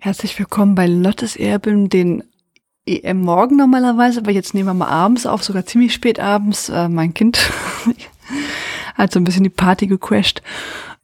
[0.00, 2.22] Herzlich willkommen bei Lottes Erben, den
[2.86, 6.68] EM morgen normalerweise, aber jetzt nehmen wir mal abends auf, sogar ziemlich spät abends.
[6.68, 7.50] Äh, mein Kind
[8.94, 10.40] hat so ein bisschen die Party gecrashed.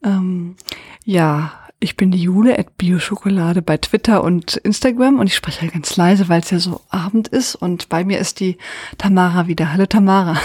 [0.01, 0.55] Ähm,
[1.03, 5.71] ja, ich bin die Jule at Bioschokolade bei Twitter und Instagram und ich spreche ja
[5.73, 8.57] ganz leise, weil es ja so Abend ist und bei mir ist die
[8.97, 9.73] Tamara wieder.
[9.73, 10.37] Hallo Tamara.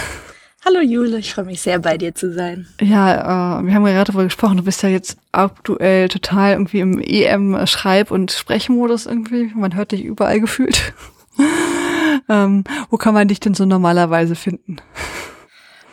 [0.62, 2.68] Hallo Jule, ich freue mich sehr bei dir zu sein.
[2.82, 6.80] Ja, äh, wir haben ja gerade darüber gesprochen, du bist ja jetzt aktuell total irgendwie
[6.80, 9.50] im EM-Schreib- und Sprechmodus irgendwie.
[9.54, 10.92] Man hört dich überall gefühlt.
[12.28, 14.76] ähm, wo kann man dich denn so normalerweise finden?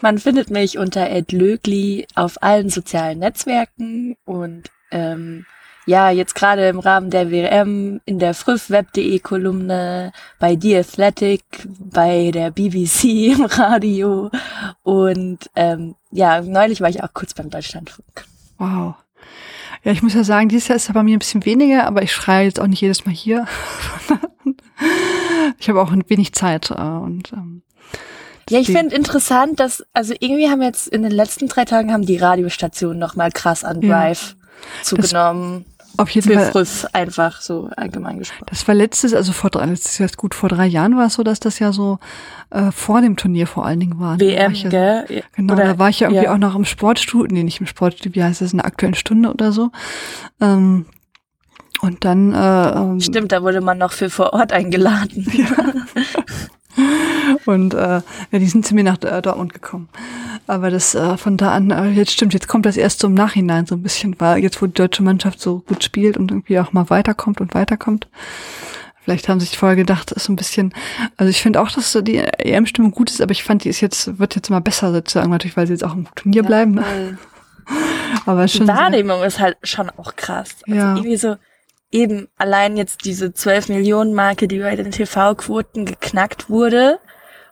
[0.02, 5.46] Man findet mich unter Ed Lögli auf allen sozialen Netzwerken und ähm,
[5.88, 11.42] ja, jetzt gerade im Rahmen der WM in der frühweb.de Kolumne, bei The Athletic,
[11.80, 14.30] bei der BBC im Radio
[14.84, 18.26] und ähm, ja, neulich war ich auch kurz beim Deutschlandfunk.
[18.58, 18.96] Wow.
[19.84, 22.02] Ja, ich muss ja sagen, dieses Jahr ist ja bei mir ein bisschen weniger, aber
[22.02, 23.48] ich schreie jetzt auch nicht jedes Mal hier.
[25.60, 27.62] ich habe auch ein wenig Zeit äh, und ähm,
[28.50, 32.06] ja, ich finde interessant, dass, also irgendwie haben jetzt in den letzten drei Tagen haben
[32.06, 35.66] die Radiostationen nochmal krass an Drive ja, zugenommen.
[35.98, 36.52] Auf jeden Fall.
[36.52, 38.46] Früh einfach so allgemein gesprochen.
[38.50, 41.24] Das war letztes, also vor drei, letztes Jahr gut, vor drei Jahren war es so,
[41.24, 42.00] dass das ja so
[42.52, 44.20] äh, vor dem Turnier vor allen Dingen war.
[44.20, 45.24] WM, war ja, gell?
[45.36, 46.34] Genau, oder, da war ich ja irgendwie ja.
[46.34, 49.30] auch noch im Sportstudio, nee, nicht im Sportstudio, wie heißt das, in der aktuellen Stunde
[49.32, 49.72] oder so.
[50.40, 50.86] Ähm,
[51.82, 55.28] und dann äh, ähm, Stimmt, da wurde man noch für vor Ort eingeladen.
[55.38, 56.86] Ja.
[57.46, 58.02] Und äh,
[58.32, 59.90] ja, die sind zu mir nach äh, Dortmund gekommen.
[60.48, 63.14] Aber das äh, von da an, äh, jetzt stimmt, jetzt kommt das erst so im
[63.14, 66.60] Nachhinein so ein bisschen, weil jetzt, wo die deutsche Mannschaft so gut spielt und irgendwie
[66.60, 68.08] auch mal weiterkommt und weiterkommt.
[69.04, 70.74] Vielleicht haben sich vorher gedacht, ist so ein bisschen,
[71.18, 73.82] also ich finde auch, dass so die EM-Stimmung gut ist, aber ich fand, die ist
[73.82, 76.80] jetzt, wird jetzt immer besser sozusagen, natürlich, weil sie jetzt auch im Turnier ja, bleiben.
[78.26, 78.68] Aber schon.
[78.68, 80.56] Die Wahrnehmung ist halt schon auch krass.
[80.66, 80.96] Also ja.
[80.96, 81.36] irgendwie so,
[81.92, 87.00] eben allein jetzt diese 12 Millionen Marke, die bei den TV-Quoten geknackt wurde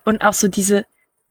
[0.03, 0.85] und auch so diese,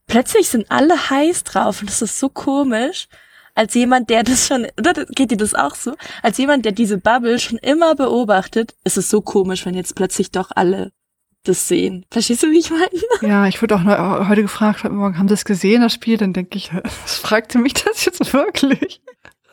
[0.07, 3.07] plötzlich sind alle heiß drauf und das ist so komisch,
[3.55, 5.95] als jemand, der das schon, oder geht dir das auch so?
[6.21, 10.31] Als jemand, der diese Bubble schon immer beobachtet, ist es so komisch, wenn jetzt plötzlich
[10.31, 10.91] doch alle
[11.43, 12.05] das sehen.
[12.11, 12.85] Verstehst du, wie ich meine?
[13.21, 16.17] Ja, ich wurde auch heute gefragt, haben Sie das gesehen, das Spiel?
[16.17, 16.71] Dann denke ich,
[17.03, 19.01] was fragte mich das jetzt wirklich?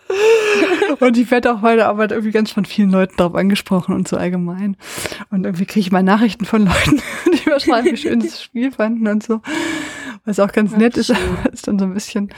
[1.01, 4.09] und ich werde auch bei der Arbeit irgendwie ganz von vielen Leuten darauf angesprochen und
[4.09, 4.77] so allgemein.
[5.31, 8.73] Und irgendwie kriege ich mal Nachrichten von Leuten, die mir schreiben, wie schön das Spiel
[8.73, 9.41] fanden und so.
[10.25, 11.11] Was auch ganz nett ist,
[11.53, 12.33] ist dann so ein bisschen.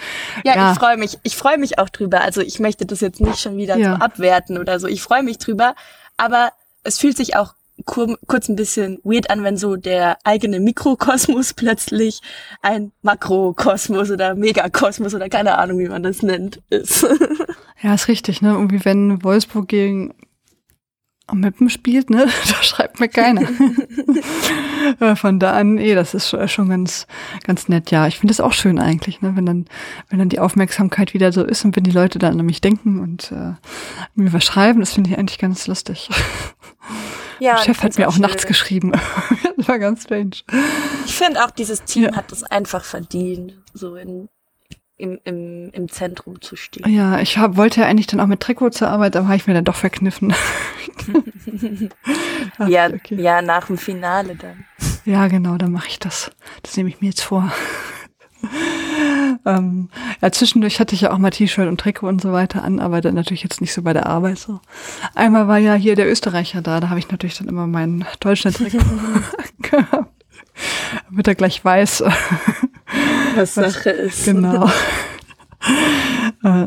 [0.45, 0.73] Ja, ja.
[0.73, 1.19] ich freue mich.
[1.23, 2.23] Ich freue mich auch drüber.
[2.23, 3.97] Also ich möchte das jetzt nicht schon wieder ja.
[3.97, 4.87] so abwerten oder so.
[4.87, 5.75] Ich freue mich drüber.
[6.17, 6.53] Aber
[6.83, 11.53] es fühlt sich auch kur kurz ein bisschen weird an, wenn so der eigene Mikrokosmos
[11.57, 12.21] plötzlich
[12.63, 17.07] ein Makrokosmos oder Megakosmos oder keine Ahnung, wie man das nennt, ist.
[17.83, 18.53] ja, ist richtig, ne?
[18.53, 20.15] Irgendwie wenn Wolfsburg gegen
[21.33, 22.27] Meppen spielt, ne?
[22.49, 23.49] Da schreibt mir keiner.
[25.17, 27.07] Von da an, eh, das ist schon ganz,
[27.45, 27.91] ganz nett.
[27.91, 29.33] Ja, ich finde es auch schön eigentlich, ne?
[29.35, 29.65] Wenn dann,
[30.11, 33.01] wenn dann die Aufmerksamkeit wieder so ist und wenn die Leute dann an mich denken
[33.01, 33.55] und äh,
[34.15, 36.11] mir was schreiben, das finde ich eigentlich ganz lustig.
[37.41, 38.93] Ja, der Chef hat mir auch, auch nachts geschrieben.
[39.57, 40.37] das war ganz strange.
[41.05, 42.15] Ich finde auch, dieses Team ja.
[42.15, 44.29] hat es einfach verdient, so in,
[44.97, 46.89] im, im, im Zentrum zu stehen.
[46.93, 49.47] Ja, ich hab, wollte ja eigentlich dann auch mit Trikot zur Arbeit, aber habe ich
[49.47, 50.33] mir dann doch verkniffen.
[52.59, 53.21] Ach, ja, okay.
[53.21, 54.65] ja, nach dem Finale dann.
[55.05, 56.31] Ja, genau, dann mache ich das.
[56.63, 57.53] Das nehme ich mir jetzt vor.
[59.47, 59.89] ähm,
[60.21, 63.01] ja, zwischendurch hatte ich ja auch mal T-Shirt und Trikot und so weiter an, aber
[63.01, 64.61] dann natürlich jetzt nicht so bei der Arbeit so.
[65.15, 68.79] Einmal war ja hier der Österreicher da, da habe ich natürlich dann immer mein Deutschland-Trikot
[69.59, 70.25] gehabt.
[71.09, 72.05] Damit er gleich weiß,
[73.37, 74.25] was, Sache ist.
[74.25, 74.71] Genau.
[76.43, 76.67] Äh,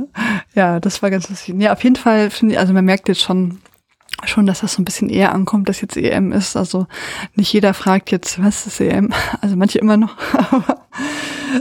[0.55, 1.53] ja, das war ganz lustig.
[1.59, 3.59] Ja, auf jeden Fall finde ich, also man merkt jetzt schon,
[4.25, 6.57] schon, dass das so ein bisschen eher ankommt, dass jetzt EM ist.
[6.57, 6.87] Also
[7.35, 9.13] nicht jeder fragt jetzt, was ist EM?
[9.41, 10.17] Also manche immer noch,
[10.51, 10.87] aber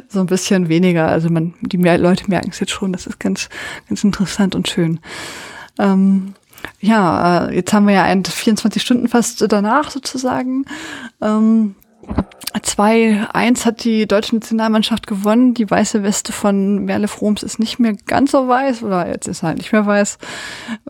[0.08, 1.08] so ein bisschen weniger.
[1.08, 2.92] Also man, die mehr Leute merken es jetzt schon.
[2.92, 3.48] Das ist ganz,
[3.88, 5.00] ganz interessant und schön.
[5.78, 6.34] Ähm,
[6.80, 10.64] ja, äh, jetzt haben wir ja ein 24 Stunden fast danach sozusagen.
[11.20, 11.74] Ähm,
[12.76, 15.54] 2-1 hat die deutsche Nationalmannschaft gewonnen.
[15.54, 19.42] Die weiße Weste von Merle Froms ist nicht mehr ganz so weiß, oder jetzt ist
[19.42, 20.18] halt nicht mehr weiß.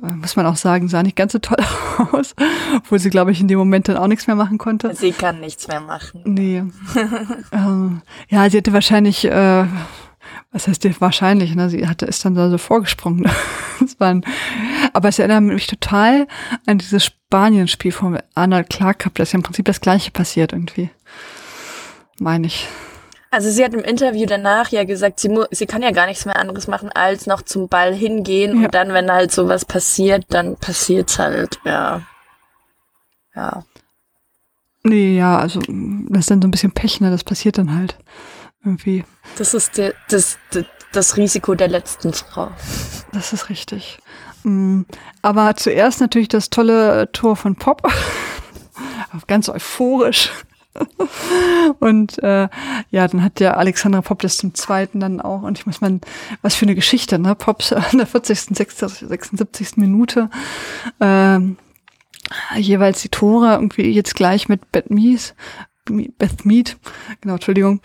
[0.03, 1.59] Äh, muss man auch sagen, sah nicht ganz so toll
[2.13, 2.35] aus.
[2.77, 4.95] Obwohl sie, glaube ich, in dem Moment dann auch nichts mehr machen konnte.
[4.95, 6.23] Sie kann nichts mehr machen.
[6.25, 6.65] Nee.
[7.53, 9.65] ähm, ja, sie hätte wahrscheinlich, äh,
[10.53, 11.69] was heißt die wahrscheinlich, ne?
[11.69, 13.25] Sie hatte, ist dann da so vorgesprungen.
[13.81, 14.25] das war ein,
[14.93, 16.27] aber es erinnert mich total
[16.67, 19.15] an dieses Spanien-Spiel von Arnold Clark Cup.
[19.17, 20.91] Das ist ja im Prinzip das Gleiche passiert irgendwie
[22.19, 22.67] meine ich.
[23.31, 26.39] Also sie hat im Interview danach ja gesagt, sie, sie kann ja gar nichts mehr
[26.39, 28.61] anderes machen, als noch zum Ball hingehen.
[28.61, 28.67] Ja.
[28.67, 32.03] Und dann, wenn halt sowas passiert, dann passiert's halt, ja.
[33.35, 33.65] ja.
[34.85, 37.11] Nee, ja, also das ist dann so ein bisschen Pech, ne?
[37.11, 37.99] Das passiert dann halt
[38.65, 39.05] irgendwie.
[39.37, 42.51] Das ist der, das, das, das Risiko der letzten Frau.
[43.13, 43.99] Das ist richtig.
[44.45, 44.83] Mm,
[45.23, 47.83] aber zuerst natürlich das tolle Tor von Pop.
[49.27, 50.31] Ganz euphorisch.
[51.81, 52.49] und äh,
[52.91, 55.43] ja, dann hat der Alexandra Pop das zum zweiten dann auch.
[55.43, 56.01] Und ich muss mal,
[56.43, 57.35] was für eine Geschichte, ne?
[57.35, 59.77] Pops an der 40., 76.
[59.77, 60.31] Minute.
[61.01, 61.57] Ähm,
[62.57, 65.35] jeweils die Tore irgendwie jetzt gleich mit Beth Mies,
[65.85, 66.77] Beth Mead,
[67.21, 67.81] genau, Entschuldigung,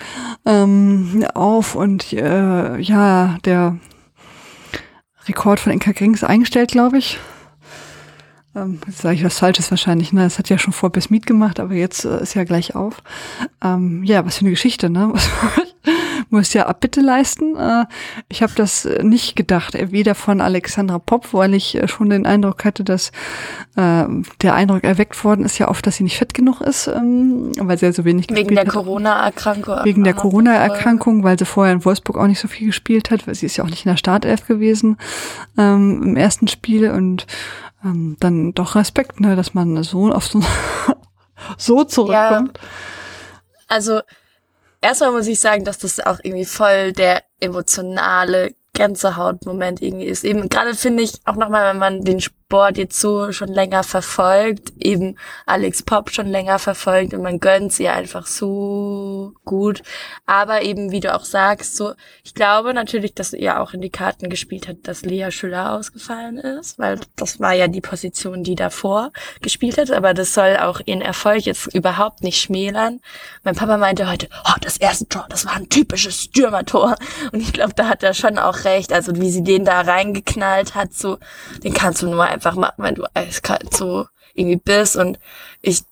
[0.45, 3.77] ähm, auf und äh, ja, der
[5.27, 7.19] Rekord von Inka Grings eingestellt, glaube ich.
[8.53, 10.23] Ähm, sage ich was Falsches wahrscheinlich, ne?
[10.23, 13.01] Das hat ja schon vor Beth Mead gemacht, aber jetzt äh, ist ja gleich auf.
[13.63, 15.13] Ähm, ja, was für eine Geschichte, ne?
[16.31, 17.55] muss ja Abbitte leisten.
[17.55, 17.85] Äh,
[18.29, 22.25] ich habe das äh, nicht gedacht, äh, weder von Alexandra Popp, weil ich schon den
[22.25, 23.11] Eindruck hatte, dass
[23.73, 27.77] der Eindruck erweckt worden ist ja oft, dass sie nicht fit genug ist, ähm, weil
[27.77, 29.77] sie ja so wenig Wegen der Corona-Erkrankung.
[29.83, 33.35] Wegen der Corona-Erkrankung, weil sie vorher in Wolfsburg auch nicht so viel gespielt hat, weil
[33.35, 34.97] sie ist ja auch nicht in der Startelf gewesen
[35.57, 37.27] ähm, im ersten Spiel und
[37.83, 40.41] ähm, dann doch Respekt, ne, dass man so auf so,
[41.57, 42.57] so zurückkommt.
[42.57, 42.67] Ja.
[43.67, 44.01] Also
[44.81, 50.23] erstmal muss ich sagen, dass das auch irgendwie voll der emotionale Gänsehautmoment irgendwie ist.
[50.23, 52.19] Eben gerade finde ich auch nochmal, wenn man den
[52.51, 57.71] Sport jetzt so schon länger verfolgt, eben Alex Pop schon länger verfolgt und man gönnt
[57.71, 59.81] sie einfach so gut.
[60.25, 61.93] Aber eben, wie du auch sagst, so,
[62.25, 66.39] ich glaube natürlich, dass ihr auch in die Karten gespielt hat, dass Lea Schüller ausgefallen
[66.39, 69.11] ist, weil das war ja die Position, die davor
[69.41, 72.99] gespielt hat, aber das soll auch ihren Erfolg jetzt überhaupt nicht schmälern.
[73.43, 76.97] Mein Papa meinte heute, oh, das erste Tor, das war ein typisches Stürmertor.
[77.31, 78.91] Und ich glaube, da hat er schon auch recht.
[78.91, 81.17] Also wie sie den da reingeknallt hat, so,
[81.63, 84.95] den kannst du nur einfach machen, wenn du eiskalt so irgendwie bist.
[84.95, 85.19] Und
[85.61, 85.83] ich,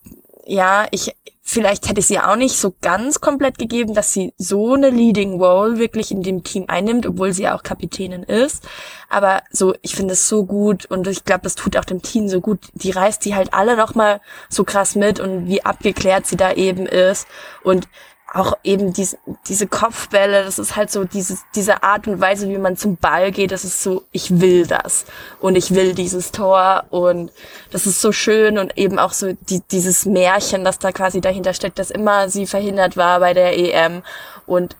[0.45, 4.73] ja, ich, vielleicht hätte ich sie auch nicht so ganz komplett gegeben, dass sie so
[4.73, 8.67] eine Leading Role wirklich in dem Team einnimmt, obwohl sie ja auch Kapitänin ist.
[9.09, 12.29] Aber so, ich finde es so gut und ich glaube, das tut auch dem Team
[12.29, 12.59] so gut.
[12.73, 16.85] Die reißt die halt alle nochmal so krass mit und wie abgeklärt sie da eben
[16.85, 17.27] ist.
[17.63, 17.87] Und
[18.33, 19.17] auch eben diese,
[19.47, 23.31] diese Kopfbälle, das ist halt so dieses, diese Art und Weise, wie man zum Ball
[23.31, 25.05] geht, das ist so, ich will das
[25.39, 27.31] und ich will dieses Tor und
[27.71, 31.53] das ist so schön und eben auch so die, dieses Märchen, das da quasi dahinter
[31.53, 34.03] steckt, dass immer sie verhindert war bei der EM
[34.45, 34.75] und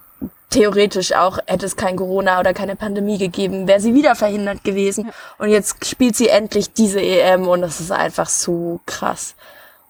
[0.52, 5.12] theoretisch auch hätte es kein Corona oder keine Pandemie gegeben, wäre sie wieder verhindert gewesen
[5.38, 9.36] und jetzt spielt sie endlich diese EM und das ist einfach so krass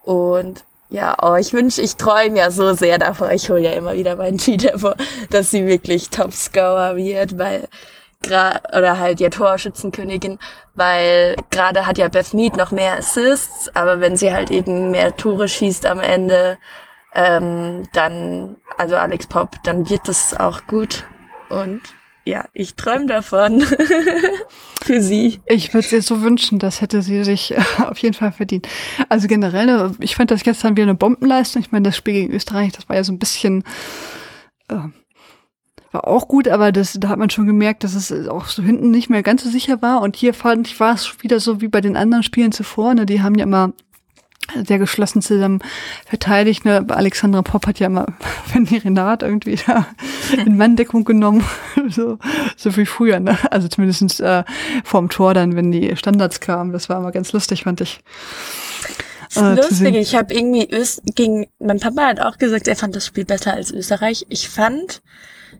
[0.03, 3.31] und ja, oh, ich wünsche, ich träume ja so sehr davor.
[3.31, 4.95] Ich hole ja immer wieder meinen Tweet hervor,
[5.29, 7.67] dass sie wirklich Topscorer wird, weil
[8.25, 10.39] oder halt ja Torschützenkönigin,
[10.75, 15.15] weil gerade hat ja Beth Mead noch mehr Assists, aber wenn sie halt eben mehr
[15.15, 16.57] Tore schießt am Ende,
[17.13, 21.05] ähm, dann, also Alex Pop, dann wird das auch gut.
[21.49, 21.81] Und
[22.29, 23.61] ja, ich träume davon.
[24.83, 25.39] Für sie.
[25.47, 28.67] Ich würde es so wünschen, das hätte sie sich äh, auf jeden Fall verdient.
[29.09, 31.61] Also generell, äh, ich fand das gestern wieder eine Bombenleistung.
[31.63, 33.63] Ich meine, das Spiel gegen Österreich, das war ja so ein bisschen,
[34.67, 34.75] äh,
[35.91, 38.91] war auch gut, aber das, da hat man schon gemerkt, dass es auch so hinten
[38.91, 40.01] nicht mehr ganz so sicher war.
[40.01, 42.93] Und hier fand ich, war es wieder so wie bei den anderen Spielen zuvor.
[42.93, 43.07] Ne?
[43.07, 43.73] Die haben ja immer
[44.65, 45.59] sehr geschlossen zusammen
[46.05, 46.65] verteidigt.
[46.65, 46.85] Ne?
[46.89, 48.07] Alexandra Popp hat ja immer,
[48.53, 49.87] wenn die Renat irgendwie da
[50.45, 51.43] in Manndeckung genommen,
[51.89, 52.17] so,
[52.55, 53.37] so wie früher, ne?
[53.51, 54.43] Also zumindestens äh,
[54.83, 56.71] vorm Tor dann, wenn die Standards kamen.
[56.71, 58.01] Das war immer ganz lustig, fand ich.
[59.35, 63.05] Äh, lustig, ich habe irgendwie Öst gegen, mein Papa hat auch gesagt, er fand das
[63.05, 64.25] Spiel besser als Österreich.
[64.29, 65.01] Ich fand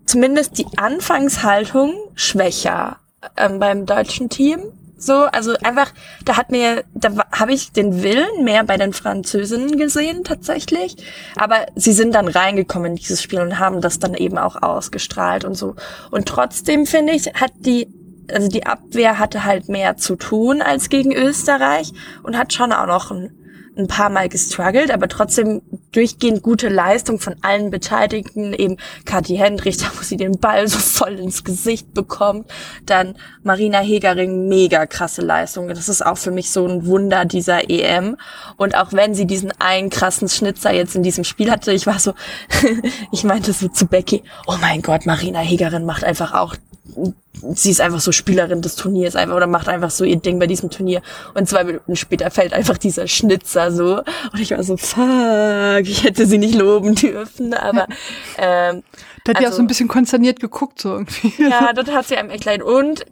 [0.05, 2.97] zumindest die Anfangshaltung schwächer
[3.37, 4.59] ähm, beim deutschen Team.
[4.99, 5.91] So, also einfach,
[6.25, 10.97] da hat mir, da habe ich den Willen mehr bei den Französinnen gesehen tatsächlich.
[11.37, 15.45] Aber sie sind dann reingekommen in dieses Spiel und haben das dann eben auch ausgestrahlt
[15.45, 15.75] und so.
[16.11, 17.87] Und trotzdem finde ich, hat die,
[18.31, 22.87] also die Abwehr hatte halt mehr zu tun als gegen Österreich und hat schon auch
[22.87, 23.38] noch ein
[23.79, 28.53] ein paar Mal gestruggelt, aber trotzdem durchgehend gute Leistung von allen Beteiligten.
[28.53, 32.51] Eben Kathi Hendrich, da wo sie den Ball so voll ins Gesicht bekommt.
[32.85, 35.69] Dann Marina Hegering, mega krasse Leistung.
[35.69, 38.17] Das ist auch für mich so ein Wunder dieser EM.
[38.57, 41.99] Und auch wenn sie diesen einen krassen Schnitzer jetzt in diesem Spiel hatte, ich war
[41.99, 42.13] so,
[43.11, 46.55] ich meinte so zu Becky, oh mein Gott, Marina Hegerin macht einfach auch
[47.55, 50.47] sie ist einfach so Spielerin des Turniers einfach oder macht einfach so ihr Ding bei
[50.47, 51.01] diesem Turnier.
[51.33, 53.97] Und zwei Minuten später fällt einfach dieser Schnitzer so.
[53.97, 57.87] Und ich war so, fuck, ich hätte sie nicht loben dürfen, aber
[58.37, 58.83] ähm,
[59.23, 61.33] da hat also, ja auch so ein bisschen konzerniert geguckt, so irgendwie.
[61.37, 62.61] Ja, das hat sie einem echt leid.
[62.61, 63.05] Und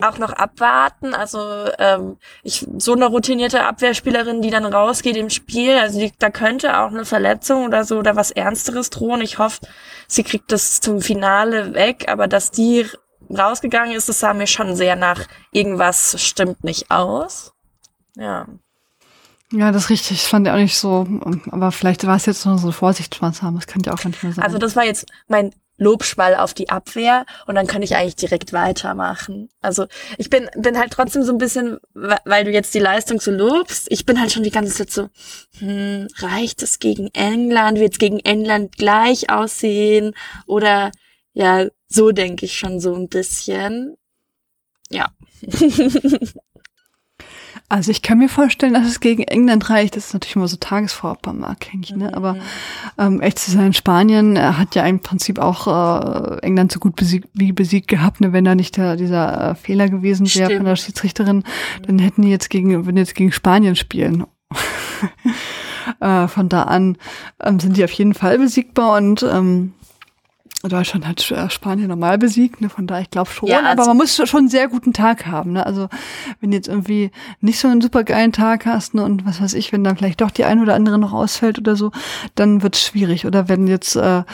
[0.00, 1.14] auch noch abwarten.
[1.14, 1.40] Also
[1.78, 6.78] ähm, ich so eine routinierte Abwehrspielerin, die dann rausgeht im Spiel, also die, da könnte
[6.78, 9.20] auch eine Verletzung oder so oder was Ernsteres drohen.
[9.20, 9.66] Ich hoffe,
[10.06, 12.86] sie kriegt das zum Finale weg, aber dass die
[13.30, 17.52] rausgegangen ist, das sah mir schon sehr nach irgendwas stimmt nicht aus.
[18.16, 18.46] Ja.
[19.50, 20.18] Ja, das ist richtig.
[20.18, 21.06] Das fand ich auch nicht so.
[21.50, 23.58] Aber vielleicht war es jetzt nur so Vorsichtsmaßnahmen.
[23.58, 24.44] Das könnte ja auch manchmal sein.
[24.44, 28.52] Also das war jetzt mein Lobschwall auf die Abwehr und dann kann ich eigentlich direkt
[28.52, 29.48] weitermachen.
[29.62, 29.86] Also
[30.18, 33.86] ich bin, bin halt trotzdem so ein bisschen, weil du jetzt die Leistung so lobst,
[33.90, 35.08] ich bin halt schon die ganze Zeit so,
[35.60, 37.78] hm, reicht es gegen England?
[37.78, 40.14] Wird es gegen England gleich aussehen?
[40.46, 40.90] Oder
[41.32, 43.96] ja, so denke ich schon so ein bisschen.
[44.90, 45.08] Ja.
[47.70, 49.94] Also ich kann mir vorstellen, dass es gegen England reicht.
[49.94, 52.14] Das ist natürlich immer so tagesformabhängig, ne?
[52.14, 52.40] Aber mhm.
[52.96, 56.96] ähm, echt zu sein, Spanien er hat ja im Prinzip auch äh, England so gut
[56.96, 58.32] besiegt, wie besiegt gehabt, ne?
[58.32, 61.44] Wenn da nicht der, dieser äh, Fehler gewesen wäre von der Schiedsrichterin,
[61.86, 64.24] dann hätten die jetzt gegen, wenn jetzt gegen Spanien spielen.
[66.00, 66.96] äh, von da an
[67.42, 69.74] ähm, sind die auf jeden Fall besiegbar und ähm,
[70.62, 72.68] Deutschland hat äh, Spanien normal besiegt, ne?
[72.68, 75.26] von daher ich glaube schon, ja, also aber man muss schon einen sehr guten Tag
[75.26, 75.52] haben.
[75.52, 75.64] Ne?
[75.64, 75.88] Also
[76.40, 79.04] wenn du jetzt irgendwie nicht so einen super geilen Tag hast ne?
[79.04, 81.76] und was weiß ich, wenn dann vielleicht doch die ein oder andere noch ausfällt oder
[81.76, 81.92] so,
[82.34, 83.24] dann wird's schwierig.
[83.24, 84.24] Oder wenn jetzt äh,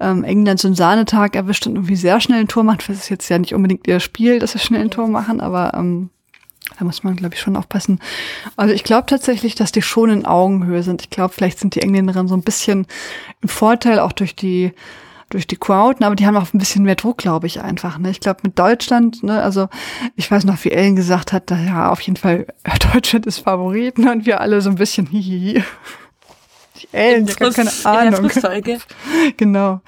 [0.00, 3.08] ähm, England so einen Sahnetag erwischt und irgendwie sehr schnell ein Tor macht, das ist
[3.08, 6.10] jetzt ja nicht unbedingt ihr Spiel, dass sie schnell ein Tor machen, aber ähm,
[6.78, 8.00] da muss man, glaube ich, schon aufpassen.
[8.56, 11.00] Also ich glaube tatsächlich, dass die schon in Augenhöhe sind.
[11.02, 12.86] Ich glaube, vielleicht sind die Engländerinnen so ein bisschen
[13.40, 14.72] im Vorteil, auch durch die
[15.30, 17.98] durch die Crowd, ne, aber die haben auch ein bisschen mehr Druck, glaube ich, einfach.
[17.98, 18.10] Ne?
[18.10, 19.68] Ich glaube, mit Deutschland, ne, also
[20.16, 22.46] ich weiß noch, wie Ellen gesagt hat, da, ja, auf jeden Fall,
[22.92, 25.64] Deutschland ist Favorit, ne, und wir alle so ein bisschen hihihi.
[26.82, 28.28] Die Ellen, ich habe keine Ahnung.
[29.36, 29.80] genau.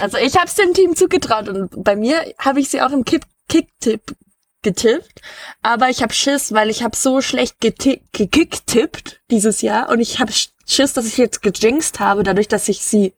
[0.00, 3.04] Also ich habe es dem Team zugetraut und bei mir habe ich sie auch im
[3.04, 4.16] Kick-Tipp
[4.62, 5.20] getippt,
[5.62, 10.32] aber ich habe Schiss, weil ich habe so schlecht gekicktippt dieses Jahr und ich habe
[10.66, 13.12] Schiss, dass ich jetzt gejinxt habe, dadurch, dass ich sie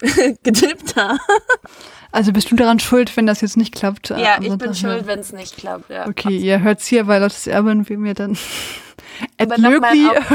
[0.42, 1.18] getippt habe.
[2.10, 4.08] Also bist du daran schuld, wenn das jetzt nicht klappt?
[4.10, 6.06] Ja, also ich bin schuld, wenn es nicht klappt, ja.
[6.08, 8.38] Okay, ihr hört's hier bei Lottes Erbe und wir mir dann
[9.38, 10.26] Aber noch mal auch,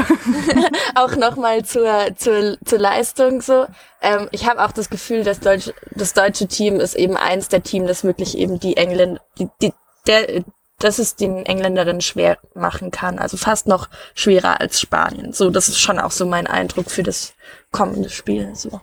[1.12, 3.66] auch nochmal zur, zur, zur Leistung so.
[4.02, 7.62] Ähm, ich habe auch das Gefühl, dass Deutsch, das deutsche Team ist eben eins der
[7.62, 9.72] Team, das wirklich eben die Engländer, die, die,
[10.06, 10.44] der,
[10.78, 13.18] dass es den Engländerinnen schwer machen kann.
[13.18, 15.32] Also fast noch schwerer als Spanien.
[15.32, 17.34] So, das ist schon auch so mein Eindruck für das
[17.70, 18.54] kommende Spiel.
[18.54, 18.80] So.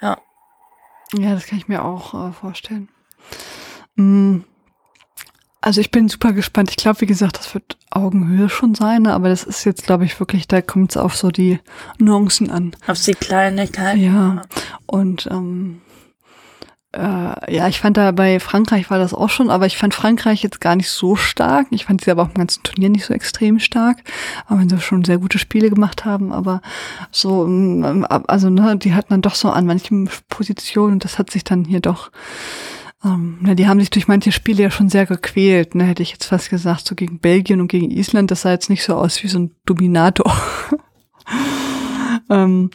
[0.00, 0.18] Ja.
[1.14, 2.88] Ja, das kann ich mir auch äh, vorstellen.
[3.94, 4.40] Mm.
[5.60, 6.70] Also ich bin super gespannt.
[6.70, 9.12] Ich glaube, wie gesagt, das wird Augenhöhe schon sein, ne?
[9.12, 11.58] aber das ist jetzt, glaube ich, wirklich, da kommt es auf so die
[11.98, 12.76] Nuancen an.
[12.86, 14.00] Auf die Kleinigkeiten.
[14.00, 14.42] Ja.
[14.86, 15.80] Und ähm,
[16.96, 20.42] äh, ja, ich fand da bei Frankreich war das auch schon, aber ich fand Frankreich
[20.42, 21.66] jetzt gar nicht so stark.
[21.70, 23.98] Ich fand sie aber auch im ganzen Turnier nicht so extrem stark,
[24.48, 26.32] auch wenn sie schon sehr gute Spiele gemacht haben.
[26.32, 26.62] Aber
[27.10, 31.44] so, ähm, also ne, die hatten dann doch so an manchen Positionen, das hat sich
[31.44, 32.10] dann hier doch
[33.04, 36.12] ähm, na, die haben sich durch manche Spiele ja schon sehr gequält, ne, hätte ich
[36.12, 39.22] jetzt fast gesagt, so gegen Belgien und gegen Island, das sah jetzt nicht so aus
[39.22, 40.32] wie so ein Dominator.
[42.30, 42.70] ähm,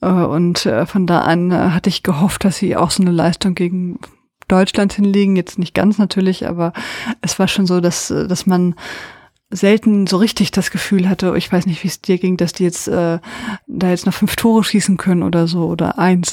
[0.00, 3.12] äh, und äh, von da an äh, hatte ich gehofft, dass sie auch so eine
[3.12, 3.98] Leistung gegen
[4.46, 5.36] Deutschland hinlegen.
[5.36, 6.72] Jetzt nicht ganz natürlich, aber
[7.20, 8.74] es war schon so, dass, dass man
[9.50, 12.64] selten so richtig das Gefühl hatte, ich weiß nicht, wie es dir ging, dass die
[12.64, 13.18] jetzt äh,
[13.66, 16.32] da jetzt noch fünf Tore schießen können oder so oder eins.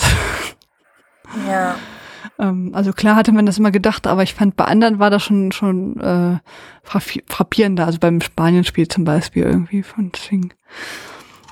[1.48, 1.76] Ja.
[2.40, 5.24] ähm, also klar hatte man das immer gedacht, aber ich fand bei anderen war das
[5.24, 6.40] schon schon äh,
[6.84, 10.50] frappierender, also beim Spanien-Spiel zum Beispiel irgendwie von deswegen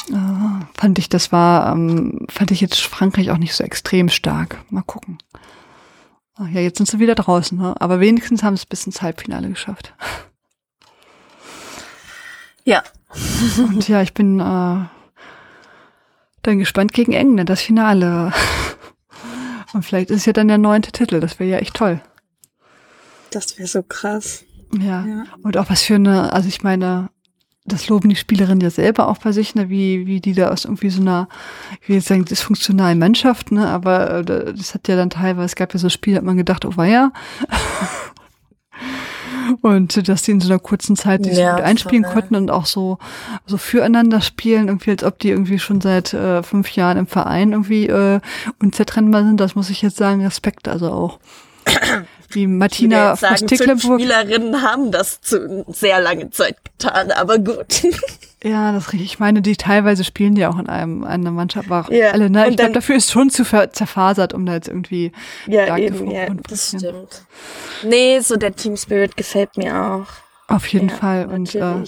[0.10, 4.63] äh, fand ich, das war, ähm, fand ich jetzt Frankreich auch nicht so extrem stark.
[4.69, 5.17] Mal gucken.
[6.36, 7.75] Ach ja, jetzt sind sie wieder draußen, ne?
[7.79, 9.93] aber wenigstens haben sie es bis ins Halbfinale geschafft.
[12.65, 12.81] Ja.
[13.57, 14.86] Und ja, ich bin äh,
[16.41, 18.31] dann gespannt gegen England, das Finale.
[19.74, 22.01] Und vielleicht ist es ja dann der neunte Titel, das wäre ja echt toll.
[23.31, 24.45] Das wäre so krass.
[24.77, 25.05] Ja.
[25.05, 25.24] ja.
[25.41, 27.10] Und auch was für eine, also ich meine,
[27.65, 30.65] das loben die Spielerinnen ja selber auch bei sich, ne, wie, wie die da aus
[30.65, 31.29] irgendwie so einer,
[31.82, 35.55] ich will jetzt sagen, dysfunktionalen Mannschaft, ne, aber äh, das hat ja dann teilweise, es
[35.55, 37.12] gab ja so Spiele, hat man gedacht, oh weia.
[39.62, 42.13] Und dass die in so einer kurzen Zeit sich ja, gut einspielen voll.
[42.13, 42.98] konnten und auch so,
[43.46, 47.51] so füreinander spielen, irgendwie als ob die irgendwie schon seit äh, fünf Jahren im Verein
[47.51, 48.22] irgendwie äh,
[48.62, 51.20] unzertrennbar sind, das muss ich jetzt sagen, Respekt also auch.
[52.30, 54.00] Wie Martina aus Tecklenburg.
[54.00, 57.84] Spielerinnen haben das zu sehr lange Zeit getan, aber gut.
[58.46, 59.13] Ja, das richtig.
[59.13, 62.50] Ich meine, die teilweise spielen ja auch in einem einer Mannschaft, auch ja, alle, ne?
[62.50, 65.13] Ich glaube, dafür ist schon zu zerfasert, um da jetzt irgendwie
[65.48, 67.24] Ja, eben, ja, das stimmt.
[67.84, 70.08] Nee, so der Team Spirit gefällt mir auch.
[70.50, 71.25] Auf jeden ja, Fall.
[71.27, 71.84] Und äh,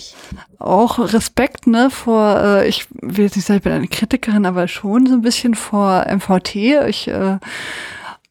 [0.57, 4.69] auch Respekt, ne, vor, äh, ich will jetzt nicht sagen, ich bin eine Kritikerin, aber
[4.69, 6.55] schon so ein bisschen vor MVT.
[6.87, 7.37] Ich äh,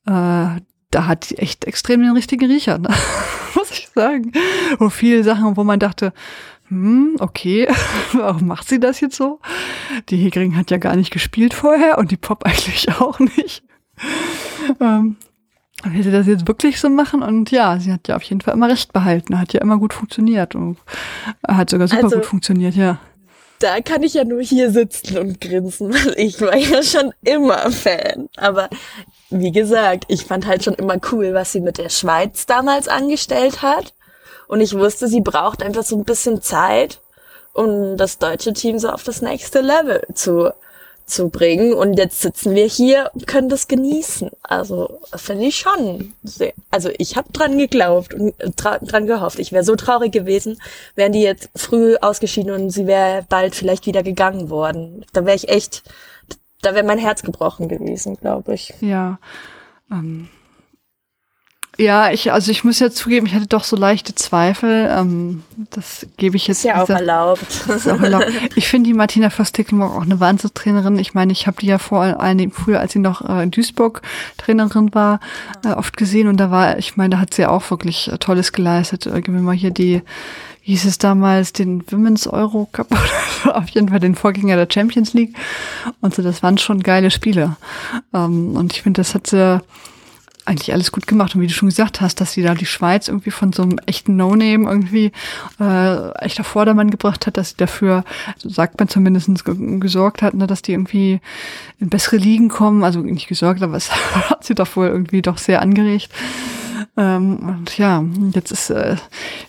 [0.07, 0.47] äh,
[0.95, 2.89] da hat die echt extrem den richtigen Riecher, ne?
[3.55, 4.33] muss ich sagen.
[4.79, 6.13] Wo viele Sachen, wo man dachte,
[6.69, 7.69] hm, okay,
[8.13, 9.41] warum macht sie das jetzt so?
[10.09, 13.65] Die Hegring hat ja gar nicht gespielt vorher und die Pop eigentlich auch nicht.
[14.81, 15.17] Ähm,
[15.85, 17.23] will sie das jetzt wirklich so machen?
[17.23, 19.93] Und ja, sie hat ja auf jeden Fall immer recht behalten, hat ja immer gut
[19.93, 20.79] funktioniert und
[21.47, 22.99] hat sogar super also, gut funktioniert, ja.
[23.65, 27.71] Da kann ich ja nur hier sitzen und grinsen, weil ich war ja schon immer
[27.71, 28.29] Fan.
[28.37, 28.69] Aber
[29.31, 33.63] wie gesagt, ich fand halt schon immer cool, was sie mit der Schweiz damals angestellt
[33.63, 33.95] hat.
[34.49, 37.01] Und ich wusste, sie braucht einfach so ein bisschen Zeit,
[37.55, 40.53] um das deutsche Team so auf das nächste Level zu,
[41.07, 41.73] zu bringen.
[41.73, 44.31] Und jetzt sitzen wir hier und können das genießen.
[44.43, 46.53] Also, finde ich schon sehr.
[46.71, 49.39] Also, ich habe dran geglaubt und dran gehofft.
[49.39, 50.61] Ich wäre so traurig gewesen,
[50.95, 55.05] wären die jetzt früh ausgeschieden und sie wäre bald vielleicht wieder gegangen worden.
[55.13, 55.83] Da wäre ich echt
[56.65, 58.73] da wäre mein Herz gebrochen gewesen, glaube ich.
[58.81, 59.19] Ja.
[59.91, 60.29] Ähm.
[61.77, 64.89] Ja, ich, also ich muss ja zugeben, ich hatte doch so leichte Zweifel.
[64.97, 66.59] Ähm, das gebe ich jetzt.
[66.59, 67.43] Ist ja auch erlaubt.
[67.69, 68.31] Ist auch erlaubt.
[68.55, 70.99] Ich finde die Martina Voss-Tecklenburg auch eine Wahnsinnstrainerin.
[70.99, 74.03] Ich meine, ich habe die ja vor allem früher, als sie noch äh, in Duisburg
[74.37, 75.21] Trainerin war,
[75.65, 78.19] äh, oft gesehen und da war, ich meine, da hat sie ja auch wirklich äh,
[78.19, 79.07] Tolles geleistet.
[79.07, 80.03] Äh, geben wir mal hier die
[80.65, 82.87] hieß es damals, den Women's Euro Cup
[83.45, 85.37] oder auf jeden Fall den Vorgänger der Champions League.
[86.01, 87.57] Und so, das waren schon geile Spiele.
[88.15, 89.61] Ähm, und ich finde, das hat sie
[90.45, 91.35] eigentlich alles gut gemacht.
[91.35, 93.79] Und wie du schon gesagt hast, dass sie da die Schweiz irgendwie von so einem
[93.87, 95.13] echten No-Name irgendwie
[95.61, 98.05] äh, echter Vordermann gebracht hat, dass sie dafür,
[98.37, 101.21] so sagt man zumindest, gesorgt hat, ne, dass die irgendwie
[101.81, 102.85] in bessere Ligen kommen.
[102.85, 103.91] Also nicht gesorgt, aber es
[104.31, 106.11] hat sie doch wohl irgendwie doch sehr angeregt.
[106.97, 108.97] Ähm, und ja, jetzt ist äh,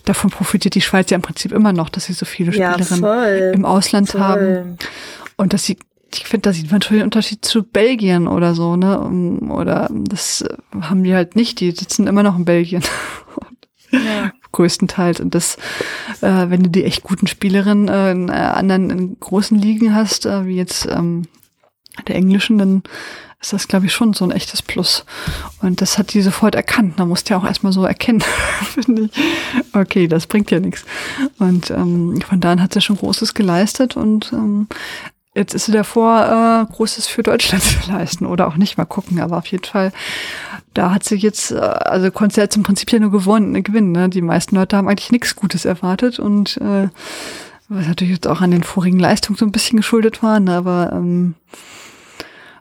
[0.04, 3.52] davon profitiert die Schweiz ja im Prinzip immer noch, dass sie so viele Spielerinnen ja,
[3.52, 4.20] im Ausland voll.
[4.20, 4.78] haben.
[5.36, 5.76] Und dass sie
[6.18, 9.00] ich finde, da sieht man schon den Unterschied zu Belgien oder so, ne?
[9.50, 12.82] Oder das äh, haben die halt nicht, die sitzen immer noch in Belgien.
[13.92, 14.32] Ja.
[14.50, 15.20] Größtenteils.
[15.20, 15.56] Und das,
[16.20, 20.26] äh, wenn du die echt guten Spielerinnen äh, in äh, anderen in großen Ligen hast,
[20.26, 21.22] äh, wie jetzt ähm,
[22.08, 22.82] der englischen, dann
[23.40, 25.04] ist das, glaube ich, schon so ein echtes Plus.
[25.60, 26.98] Und das hat die sofort erkannt.
[26.98, 28.20] Da musste ja auch erstmal so erkennen,
[28.74, 29.10] finde ich.
[29.74, 30.84] Okay, das bringt ja nichts.
[31.38, 34.68] Und ähm, von da an hat sie schon Großes geleistet und ähm,
[35.36, 39.20] jetzt ist sie davor, äh, Großes für Deutschland zu leisten oder auch nicht mal gucken,
[39.20, 39.92] aber auf jeden Fall,
[40.74, 43.92] da hat sie jetzt, äh, also konnte sie jetzt im Prinzip ja nur gewonnen, gewinnen.
[43.92, 44.08] Ne?
[44.08, 46.88] Die meisten Leute haben eigentlich nichts Gutes erwartet und äh,
[47.68, 50.56] was natürlich jetzt auch an den vorigen Leistungen so ein bisschen geschuldet war, ne?
[50.56, 51.34] aber ähm,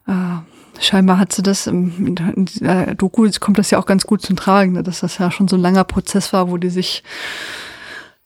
[0.08, 4.06] äh, scheinbar hat sie das im, in dieser Doku, jetzt kommt das ja auch ganz
[4.06, 6.70] gut zum Tragen, ne, dass das ja schon so ein langer Prozess war, wo die
[6.70, 7.04] sich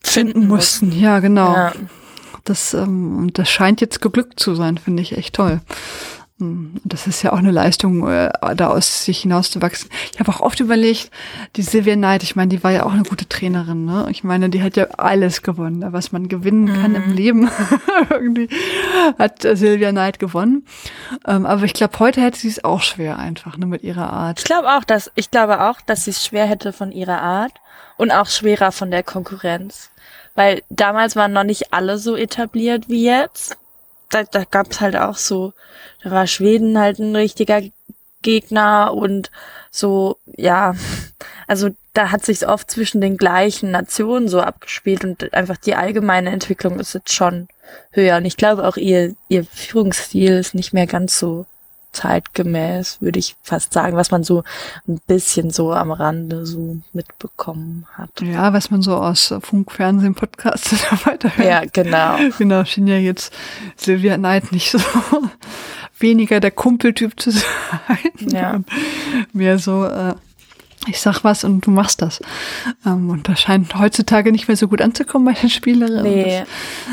[0.02, 0.98] finden mussten.
[0.98, 1.54] Ja, genau.
[1.54, 1.74] Ja.
[2.44, 5.62] Das, ähm, und das scheint jetzt geglückt zu sein, finde ich echt toll.
[6.40, 9.90] Hm, das ist ja auch eine Leistung, äh, da aus sich hinauszuwachsen.
[10.14, 11.12] Ich habe auch oft überlegt,
[11.58, 14.08] die Sylvia Knight, ich meine, die war ja auch eine gute Trainerin, ne?
[14.10, 16.96] Ich meine, die hat ja alles gewonnen, was man gewinnen kann mhm.
[16.96, 17.52] im Leben.
[18.10, 18.48] Irgendwie
[19.18, 20.66] hat Sylvia Knight gewonnen.
[21.28, 24.40] Ähm, aber ich glaube, heute hätte sie es auch schwer einfach, ne, mit ihrer Art.
[24.40, 27.52] Ich glaube auch, dass, ich glaube auch, dass sie es schwer hätte von ihrer Art
[27.98, 29.90] und auch schwerer von der Konkurrenz.
[30.36, 33.58] Weil damals waren noch nicht alle so etabliert wie jetzt
[34.10, 35.54] da, da gab's halt auch so,
[36.04, 37.62] da war Schweden halt ein richtiger
[38.22, 39.32] Gegner und
[39.72, 40.76] so, ja,
[41.48, 46.32] also da hat sich's oft zwischen den gleichen Nationen so abgespielt und einfach die allgemeine
[46.32, 47.48] Entwicklung ist jetzt schon
[47.92, 48.18] höher.
[48.18, 51.46] Und ich glaube auch ihr, ihr Führungsstil ist nicht mehr ganz so
[51.92, 54.44] zeitgemäß, würde ich fast sagen, was man so
[54.88, 58.22] ein bisschen so am Rande so mitbekommen hat.
[58.22, 61.48] Ja, was man so aus Funk, Fernsehen, Podcasts und so weiter hört.
[61.48, 62.18] Ja, genau.
[62.38, 63.34] Genau, schien ja jetzt
[63.76, 64.80] Sylvia Knight nicht so
[66.00, 67.44] weniger der Kumpeltyp zu sein.
[68.20, 68.62] Ja.
[69.34, 70.16] Mehr so, äh,
[70.90, 72.22] ich sag was und du machst das.
[72.86, 76.04] Ähm, und das scheint heutzutage nicht mehr so gut anzukommen bei den Spielerinnen.
[76.04, 76.44] Nee.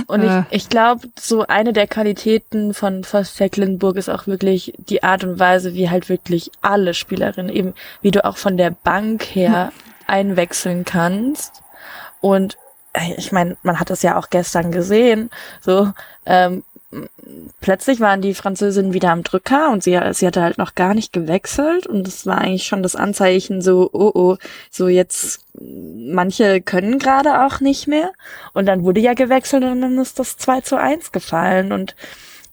[0.07, 4.75] Und äh, ich, ich glaube, so eine der Qualitäten von Voss Tecklenburg ist auch wirklich
[4.79, 8.71] die Art und Weise, wie halt wirklich alle Spielerinnen, eben wie du auch von der
[8.71, 9.73] Bank her
[10.07, 11.63] einwechseln kannst
[12.21, 12.57] Und
[12.93, 15.31] äh, ich meine, man hat das ja auch gestern gesehen,
[15.61, 15.93] so
[16.25, 16.63] ähm,
[17.61, 21.13] plötzlich waren die Französinnen wieder am Drücker und sie, sie hatte halt noch gar nicht
[21.13, 24.37] gewechselt und das war eigentlich schon das Anzeichen so, oh oh,
[24.71, 28.13] so jetzt manche können gerade auch nicht mehr
[28.53, 31.95] und dann wurde ja gewechselt und dann ist das 2 zu 1 gefallen und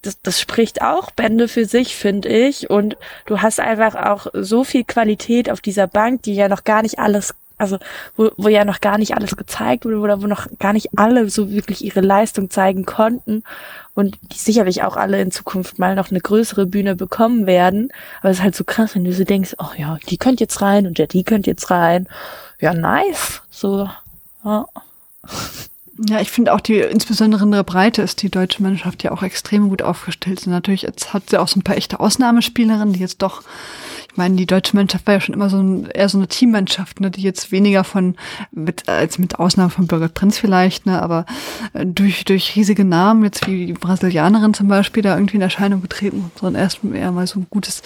[0.03, 2.69] das, das spricht auch Bände für sich, finde ich.
[2.69, 6.81] Und du hast einfach auch so viel Qualität auf dieser Bank, die ja noch gar
[6.81, 7.79] nicht alles also
[8.15, 11.29] wo, wo ja noch gar nicht alles gezeigt wurde oder wo noch gar nicht alle
[11.29, 13.43] so wirklich ihre Leistung zeigen konnten
[13.95, 17.89] und die sicherlich auch alle in Zukunft mal noch eine größere Bühne bekommen werden.
[18.21, 20.61] Aber es ist halt so krass, wenn du so denkst, oh ja, die könnt jetzt
[20.61, 22.07] rein und ja, die könnt jetzt rein.
[22.59, 23.41] Ja, nice.
[23.51, 23.89] So,
[24.43, 24.65] ja.
[26.09, 29.21] Ja, ich finde auch die, insbesondere in der Breite ist die deutsche Mannschaft ja auch
[29.21, 30.45] extrem gut aufgestellt.
[30.45, 33.43] Und natürlich jetzt hat sie auch so ein paar echte Ausnahmespielerinnen, die jetzt doch
[34.13, 36.99] ich meine, die deutsche Mannschaft war ja schon immer so ein, eher so eine Teammannschaft,
[36.99, 38.13] ne, die jetzt weniger von,
[38.51, 41.25] mit, als mit Ausnahme von Birgit Prinz vielleicht, ne, aber
[41.73, 45.81] äh, durch, durch riesige Namen, jetzt wie die Brasilianerin zum Beispiel, da irgendwie in Erscheinung
[45.81, 47.81] getreten, sondern erst eher mal so ein gutes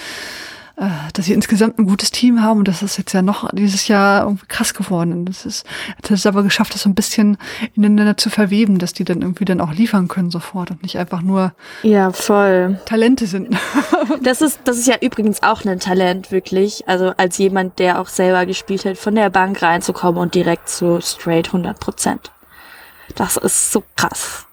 [1.14, 4.22] dass sie insgesamt ein gutes Team haben und das ist jetzt ja noch dieses Jahr
[4.24, 5.12] irgendwie krass geworden.
[5.12, 5.66] Und das ist,
[5.98, 7.38] hat es aber geschafft, das so ein bisschen
[7.74, 11.24] ineinander zu verweben, dass die dann irgendwie dann auch liefern können sofort und nicht einfach
[11.24, 13.58] nur ja voll Talente sind.
[14.22, 16.88] das ist das ist ja übrigens auch ein Talent wirklich.
[16.88, 21.02] Also als jemand, der auch selber gespielt hat, von der Bank reinzukommen und direkt zu
[21.02, 22.32] straight 100 Prozent.
[23.16, 24.46] Das ist so krass.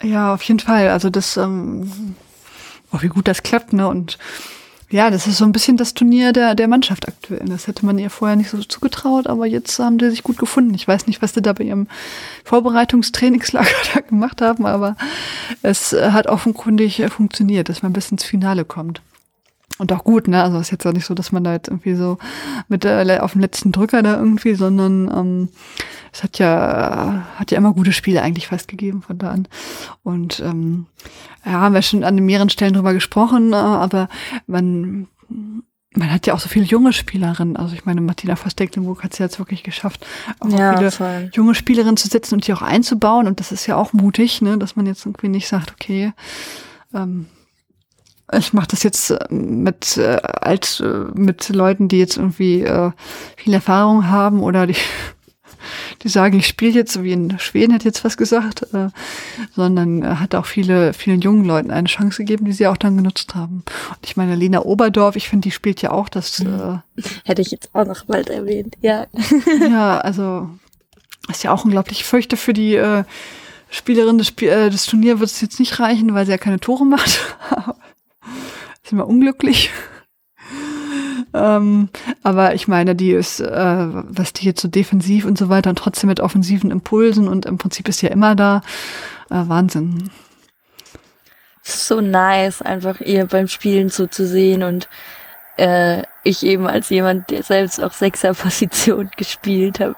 [0.00, 0.90] Ja, auf jeden Fall.
[0.90, 2.14] Also das, ähm,
[2.92, 3.88] oh, wie gut das klappt, ne?
[3.88, 4.18] Und
[4.92, 7.46] ja, das ist so ein bisschen das Turnier der, der Mannschaft aktuell.
[7.46, 10.74] Das hätte man ihr vorher nicht so zugetraut, aber jetzt haben die sich gut gefunden.
[10.74, 11.88] Ich weiß nicht, was die da bei ihrem
[12.44, 14.96] Vorbereitungstrainingslager da gemacht haben, aber
[15.62, 19.00] es hat offenkundig funktioniert, dass man bis ins Finale kommt.
[19.82, 20.40] Und auch gut, ne?
[20.40, 22.16] Also es ist jetzt auch nicht so, dass man da jetzt irgendwie so
[22.68, 25.48] mit äh, auf dem letzten Drücker da irgendwie, sondern ähm,
[26.12, 29.48] es hat ja hat ja immer gute Spiele eigentlich fast gegeben von da an.
[30.04, 30.86] Und ähm,
[31.44, 34.08] ja, haben wir schon an mehreren Stellen drüber gesprochen, äh, aber
[34.46, 35.08] man
[35.94, 37.56] man hat ja auch so viele junge Spielerinnen.
[37.56, 40.06] Also ich meine, Martina Verstecklenburg hat es jetzt wirklich geschafft,
[40.38, 41.30] auch ja, viele voll.
[41.34, 43.26] junge Spielerinnen zu setzen und die auch einzubauen.
[43.26, 46.12] Und das ist ja auch mutig, ne, dass man jetzt irgendwie nicht sagt, okay,
[46.94, 47.26] ähm,
[48.38, 52.90] ich mache das jetzt äh, mit äh, als äh, mit Leuten, die jetzt irgendwie äh,
[53.36, 54.76] viel Erfahrung haben oder die
[56.02, 58.88] die sagen, ich spiele jetzt, wie in Schweden hat jetzt was gesagt, äh,
[59.54, 62.96] sondern äh, hat auch viele, vielen jungen Leuten eine Chance gegeben, die sie auch dann
[62.96, 63.62] genutzt haben.
[63.90, 66.40] Und ich meine, Lena Oberdorf, ich finde, die spielt ja auch das.
[66.40, 66.78] Äh,
[67.24, 69.06] Hätte ich jetzt auch noch bald erwähnt, ja.
[69.70, 70.50] ja, also
[71.28, 72.00] ist ja auch unglaublich.
[72.00, 73.04] Ich fürchte für die äh,
[73.70, 76.60] Spielerin des, Spiel, äh, des Turniers wird es jetzt nicht reichen, weil sie ja keine
[76.60, 77.20] Tore macht.
[78.82, 79.70] ist immer unglücklich.
[81.34, 81.88] ähm,
[82.22, 85.76] aber ich meine, die ist, äh, was die jetzt so defensiv und so weiter und
[85.76, 88.62] trotzdem mit offensiven Impulsen und im Prinzip ist ja immer da.
[89.30, 90.10] Äh, Wahnsinn.
[91.62, 94.88] So nice, einfach ihr beim Spielen so zu sehen und
[95.56, 99.96] äh, ich eben als jemand, der selbst auch Sechserposition gespielt hat,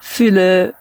[0.00, 0.74] fühle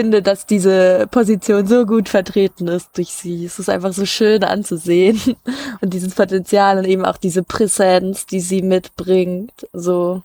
[0.00, 3.44] finde, dass diese Position so gut vertreten ist durch sie.
[3.44, 5.20] Es ist einfach so schön anzusehen.
[5.82, 9.66] Und dieses Potenzial und eben auch diese Präsenz, die sie mitbringt.
[9.74, 10.22] So,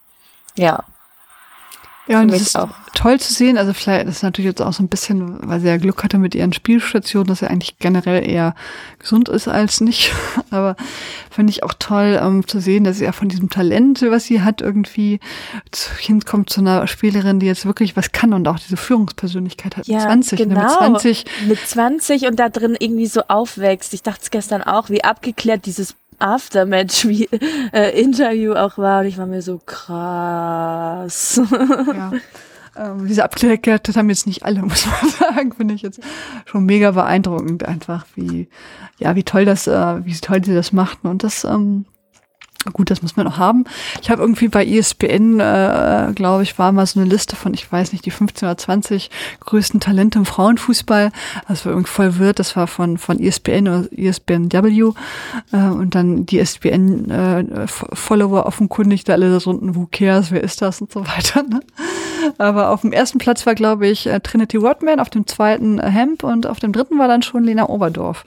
[0.56, 0.84] ja.
[2.08, 2.70] Ja, und es ist auch.
[2.94, 3.58] toll zu sehen.
[3.58, 6.36] Also vielleicht ist natürlich jetzt auch so ein bisschen, weil sie ja Glück hatte mit
[6.36, 8.54] ihren Spielstationen, dass er eigentlich generell eher
[9.00, 10.13] gesund ist als nicht.
[10.52, 10.76] Aber
[11.32, 14.41] finde ich auch toll ähm, zu sehen, dass sie ja von diesem Talent, was sie
[14.41, 15.20] hat, irgendwie
[15.72, 19.88] zu, hinkommt zu einer Spielerin, die jetzt wirklich was kann und auch diese Führungspersönlichkeit hat.
[19.88, 20.56] Ja, 20, genau.
[20.56, 21.26] Ne, mit 20.
[21.26, 21.50] Genau.
[21.50, 23.94] Mit 20 und da drin irgendwie so aufwächst.
[23.96, 29.25] Ich dachte es gestern auch, wie abgeklärt dieses Aftermatch-Interview äh, auch war und ich war
[29.25, 31.41] mir so krass.
[31.49, 32.12] Ja.
[32.78, 36.01] Ähm, diese Abgeklärtheit haben jetzt nicht alle, muss man sagen, finde ich jetzt
[36.45, 38.49] schon mega beeindruckend einfach, wie,
[38.97, 41.86] ja, wie toll das, äh, wie toll sie das machten und das, ähm,
[42.73, 43.65] Gut, das muss man auch haben.
[44.01, 47.71] Ich habe irgendwie bei ESPN, äh, glaube ich, war mal so eine Liste von, ich
[47.71, 51.12] weiß nicht, die 15 oder 20 größten Talente im Frauenfußball.
[51.47, 52.39] Das war irgendwie voll wird.
[52.39, 54.93] Das war von von ESPN oder ESPNW
[55.51, 60.43] äh, und dann die ESPN äh, Follower offenkundig da alle da unten, who cares, wer
[60.43, 61.43] ist das und so weiter.
[61.43, 61.62] Ne?
[62.38, 65.89] Aber auf dem ersten Platz war, glaube ich, äh, Trinity Rodman, auf dem zweiten äh,
[65.89, 68.25] Hemp und auf dem dritten war dann schon Lena Oberdorf.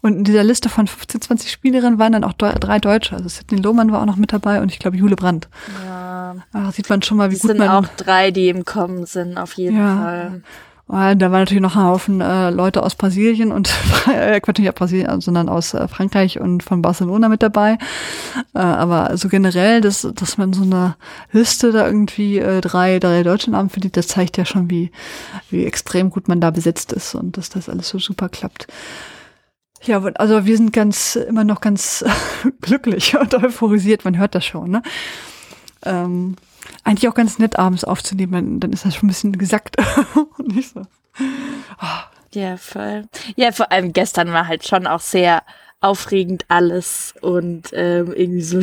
[0.00, 3.16] Und in dieser Liste von 15, 20 Spielerinnen waren dann auch drei Deutsche.
[3.16, 5.48] Also Sidney Lohmann war auch noch mit dabei und ich glaube Jule Brandt.
[5.84, 6.36] Ja.
[6.52, 7.68] Ah, sieht man schon mal, wie das gut sind man.
[7.68, 9.96] auch drei, die im Kommen sind, auf jeden ja.
[9.96, 10.42] Fall.
[10.90, 13.70] Da war natürlich noch ein Haufen äh, Leute aus Brasilien und
[14.10, 17.76] äh, Quatsch nicht aus Brasilien, sondern aus äh, Frankreich und von Barcelona mit dabei.
[18.54, 20.96] Äh, aber so generell, dass, dass man so eine
[21.30, 24.90] Liste da irgendwie äh, drei, drei deutsche Namen findet, das zeigt ja schon, wie,
[25.50, 28.66] wie extrem gut man da besetzt ist und dass das alles so super klappt.
[29.82, 32.04] Ja, also wir sind ganz immer noch ganz
[32.60, 34.82] glücklich und euphorisiert, man hört das schon, ne?
[35.84, 36.36] Ähm,
[36.84, 39.76] eigentlich auch ganz nett abends aufzunehmen, dann ist das schon ein bisschen gesackt
[40.38, 40.82] nicht so.
[41.20, 42.18] Oh.
[42.34, 43.04] Ja, voll.
[43.36, 45.42] Ja, vor allem gestern war halt schon auch sehr
[45.80, 48.60] aufregend alles und ähm, irgendwie so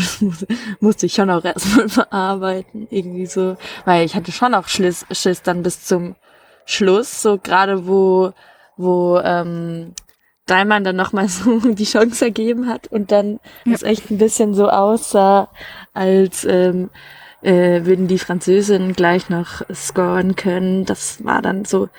[0.81, 5.41] musste ich schon auch erstmal verarbeiten, irgendwie so, weil ich hatte schon auch Schiss, Schiss
[5.41, 6.15] dann bis zum
[6.65, 8.33] Schluss, so gerade wo
[8.77, 9.93] wo ähm,
[10.45, 13.73] Daimann dann nochmal so die Chance ergeben hat und dann ja.
[13.73, 15.49] es echt ein bisschen so aussah,
[15.93, 16.89] als ähm,
[17.41, 20.85] äh, würden die Französinnen gleich noch scoren können.
[20.85, 21.89] Das war dann so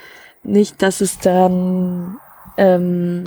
[0.43, 2.19] nicht, dass es dann
[2.57, 3.25] ähm,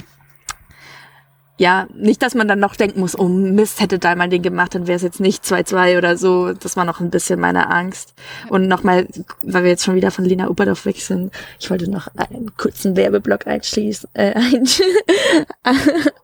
[1.59, 4.75] ja, nicht, dass man dann noch denken muss, oh Mist, hätte da mal den gemacht,
[4.75, 6.53] dann wäre es jetzt nicht 2-2 oder so.
[6.53, 8.13] Das war noch ein bisschen meine Angst.
[8.47, 9.07] Und nochmal,
[9.41, 12.95] weil wir jetzt schon wieder von Lina Oberdorf weg sind, ich wollte noch einen kurzen
[12.95, 14.09] Werbeblock einschließen.
[14.13, 14.81] Äh, einsch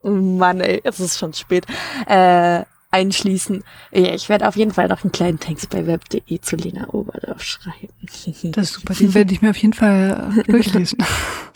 [0.04, 1.66] oh Mann, ey, es ist schon spät.
[2.08, 3.62] Äh, einschließen.
[3.92, 7.44] Ja, ich werde auf jeden Fall noch einen kleinen Text bei web.de zu Lena Oberdorf
[7.44, 8.54] schreiben.
[8.54, 11.00] Das ist super, den werde ich mir auf jeden Fall äh, durchlesen.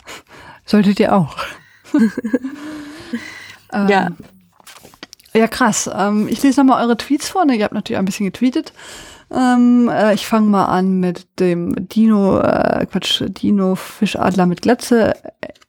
[0.66, 1.34] Solltet ihr auch.
[3.72, 4.08] ähm, ja.
[5.32, 5.88] Ja, krass.
[5.94, 7.44] Ähm, ich lese nochmal eure Tweets vor.
[7.44, 7.54] Ne?
[7.54, 8.72] Ihr habt natürlich ein bisschen getweetet.
[9.32, 15.14] Ähm, äh, ich fange mal an mit dem Dino, äh, Quatsch, Dino Fischadler mit Glatze,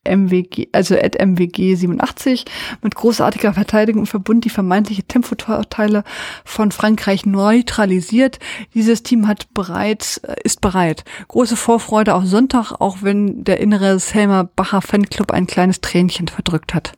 [0.03, 2.45] MWG, also at MWG 87,
[2.81, 6.03] mit großartiger Verteidigung und Verbund die vermeintliche Tempoteile
[6.43, 8.39] von Frankreich neutralisiert.
[8.73, 11.03] Dieses Team hat bereits, äh, ist bereit.
[11.27, 16.73] Große Vorfreude auf Sonntag, auch wenn der innere Selma Bacher Fanclub ein kleines Tränchen verdrückt
[16.73, 16.93] hat.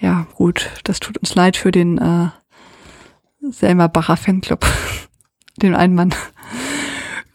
[0.00, 2.28] Ja, gut, das tut uns leid für den äh,
[3.50, 4.64] Selma Bacher Fanclub.
[5.62, 6.14] den einen Mann.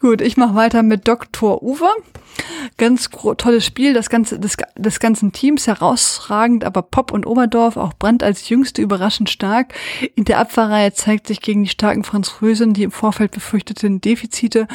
[0.04, 1.62] Gut, ich mache weiter mit Dr.
[1.62, 1.88] Uwe.
[2.76, 7.94] Ganz tolles Spiel, das ganze des, des ganzen Teams herausragend, aber Pop und Oberdorf, auch
[7.94, 9.72] Brandt als Jüngste überraschend stark.
[10.14, 14.68] In der Abwehrreihe zeigt sich gegen die starken Franzosen die im Vorfeld befürchteten Defizite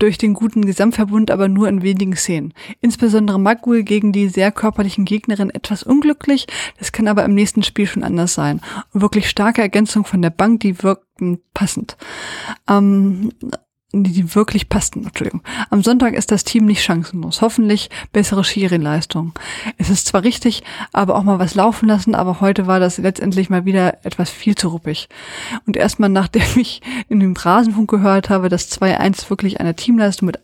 [0.00, 2.52] durch den guten Gesamtverbund aber nur in wenigen Szenen.
[2.80, 6.48] Insbesondere Magul gegen die sehr körperlichen Gegnerin etwas unglücklich,
[6.80, 8.60] das kann aber im nächsten Spiel schon anders sein.
[8.92, 11.96] Und wirklich starke Ergänzung von der Bank, die wirkten passend.
[12.68, 13.30] Ähm,
[13.92, 15.42] die wirklich passten, Entschuldigung.
[15.68, 17.42] Am Sonntag ist das Team nicht chancenlos.
[17.42, 19.32] Hoffentlich bessere Schiri-Leistung.
[19.76, 23.50] Es ist zwar richtig, aber auch mal was laufen lassen, aber heute war das letztendlich
[23.50, 25.08] mal wieder etwas viel zu ruppig.
[25.66, 30.38] Und erstmal nachdem ich in dem Rasenfunk gehört habe, dass 2-1 wirklich eine Teamleistung mit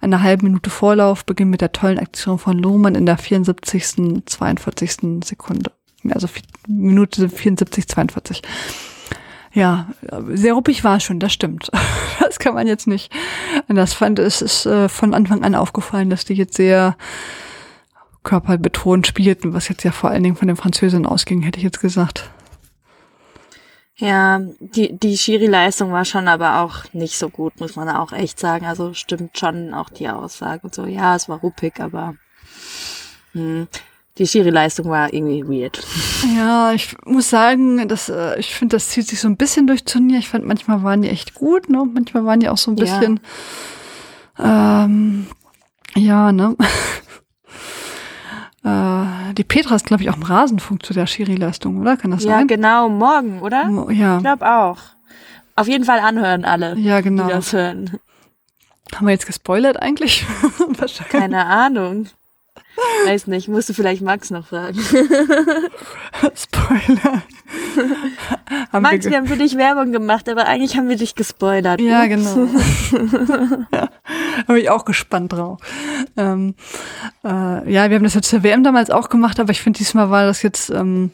[0.00, 5.24] einer halben Minute Vorlauf beginnt mit der tollen Aktion von Lohmann in der 74., 42.
[5.24, 5.70] Sekunde.
[6.10, 6.28] Also
[6.66, 8.42] Minute 74, 42.
[9.58, 9.88] Ja,
[10.28, 11.70] sehr ruppig war es schon, das stimmt.
[12.20, 13.10] Das kann man jetzt nicht.
[13.68, 16.94] Das fand es ist äh, von Anfang an aufgefallen, dass die jetzt sehr
[18.22, 21.80] körperbetont spielten, was jetzt ja vor allen Dingen von den Französinnen ausging, hätte ich jetzt
[21.80, 22.28] gesagt.
[23.96, 28.38] Ja, die, die Schiri-Leistung war schon aber auch nicht so gut, muss man auch echt
[28.38, 28.66] sagen.
[28.66, 30.84] Also stimmt schon auch die Aussage und so.
[30.84, 32.14] Ja, es war ruppig, aber
[33.32, 33.68] hm
[34.18, 35.80] die Schiri-Leistung war irgendwie weird.
[36.36, 39.84] Ja, ich muss sagen, dass, äh, ich finde, das zieht sich so ein bisschen durch
[39.84, 40.18] Turnier.
[40.18, 41.84] Ich fand, manchmal waren die echt gut, ne?
[41.92, 43.20] Manchmal waren die auch so ein bisschen,
[44.38, 45.26] ja, ähm,
[45.94, 46.56] ja ne?
[48.64, 51.96] äh, die Petra ist, glaube ich, auch im Rasenfunk zu der Schiri-Leistung, oder?
[51.96, 52.48] Kann das ja, sein?
[52.48, 53.70] Ja, genau, morgen, oder?
[53.92, 54.16] Ja.
[54.16, 54.78] Ich glaube auch.
[55.54, 56.76] Auf jeden Fall anhören alle.
[56.76, 57.26] Ja, genau.
[57.26, 57.98] Die das hören.
[58.94, 60.26] Haben wir jetzt gespoilert eigentlich?
[60.58, 61.08] Wahrscheinlich.
[61.08, 62.08] Keine Ahnung.
[63.06, 64.78] Weiß nicht, musst du vielleicht Max noch fragen.
[66.34, 67.22] Spoiler.
[68.72, 71.80] haben Max, wir, wir, haben für dich Werbung gemacht, aber eigentlich haben wir dich gespoilert.
[71.80, 72.36] Ja, genau.
[73.72, 73.88] ja,
[74.46, 75.60] Habe ich auch gespannt drauf.
[76.16, 76.54] Ähm,
[77.24, 80.10] äh, ja, wir haben das jetzt zur WM damals auch gemacht, aber ich finde, diesmal
[80.10, 80.70] war das jetzt...
[80.70, 81.10] Ähm,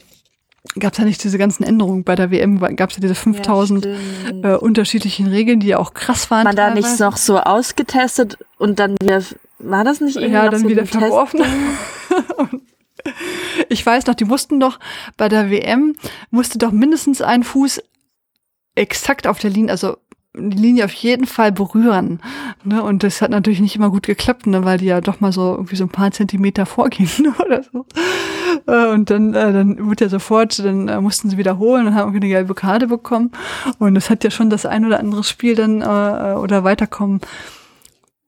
[0.79, 3.85] gab es ja nicht diese ganzen Änderungen bei der WM, gab es ja diese 5000
[3.85, 6.45] ja, äh, unterschiedlichen Regeln, die ja auch krass waren.
[6.45, 9.21] Man da nicht noch so ausgetestet und dann wieder
[9.59, 11.43] war das nicht irgendwie Ja, dann so wieder verworfen.
[13.69, 14.79] ich weiß noch, die mussten doch
[15.17, 15.95] bei der WM,
[16.31, 17.83] musste doch mindestens ein Fuß
[18.75, 19.97] exakt auf der Linie, also
[20.37, 22.21] die Linie auf jeden Fall berühren.
[22.65, 22.83] Ne?
[22.83, 24.65] Und das hat natürlich nicht immer gut geklappt, ne?
[24.65, 27.87] weil die ja doch mal so irgendwie so ein paar Zentimeter vorgehen oder so.
[28.67, 32.09] Äh, und dann, äh, dann wurde ja sofort, dann äh, mussten sie wiederholen und haben
[32.09, 33.31] irgendwie eine gelbe Karte bekommen.
[33.79, 37.21] Und das hat ja schon das ein oder andere Spiel dann äh, oder weiterkommen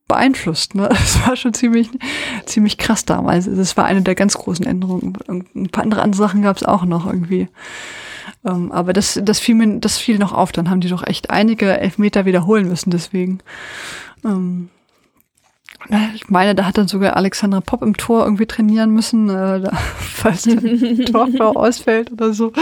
[0.09, 0.75] beeinflusst.
[0.75, 0.89] Ne?
[0.89, 1.89] Das war schon ziemlich,
[2.45, 3.47] ziemlich krass damals.
[3.47, 5.17] Das war eine der ganz großen Änderungen.
[5.29, 7.49] Ein paar andere, Sachen gab es auch noch irgendwie.
[8.45, 10.53] Ähm, aber das, das fiel mir, das fiel noch auf.
[10.53, 12.91] Dann haben die doch echt einige Elfmeter wiederholen müssen.
[12.91, 13.41] Deswegen.
[14.25, 14.71] Ähm,
[16.15, 19.71] ich meine, da hat dann sogar Alexandra Popp im Tor irgendwie trainieren müssen, äh, da,
[19.99, 20.57] falls der
[21.07, 22.53] Torfrau ausfällt oder so.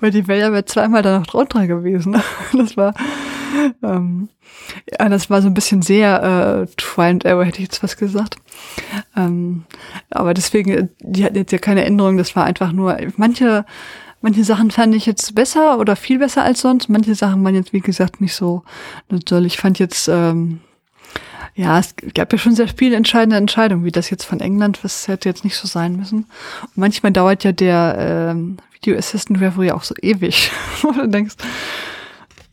[0.00, 2.16] Weil die wäre ja zweimal da noch drunter gewesen.
[2.52, 2.94] Das war,
[3.82, 4.28] ähm,
[4.90, 7.96] ja, das war so ein bisschen sehr äh, Trial and Error, hätte ich jetzt was
[7.96, 8.36] gesagt.
[9.16, 9.64] Ähm,
[10.10, 13.64] aber deswegen, die hatten jetzt ja keine Änderung, das war einfach nur, manche,
[14.22, 17.72] manche Sachen fand ich jetzt besser oder viel besser als sonst, manche Sachen waren jetzt,
[17.72, 18.62] wie gesagt, nicht so
[19.24, 19.46] toll.
[19.46, 20.60] Ich fand jetzt, ähm,
[21.58, 25.08] ja, es gab ja schon sehr viele entscheidende Entscheidungen, wie das jetzt von England, was
[25.08, 26.18] hätte jetzt nicht so sein müssen.
[26.62, 31.34] Und manchmal dauert ja der ähm, Video Assistant Referee auch so ewig, wo du denkst,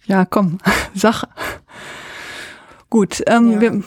[0.08, 0.58] ja, komm,
[0.96, 1.28] Sache.
[2.90, 3.62] Gut, ähm, ja.
[3.62, 3.84] wir,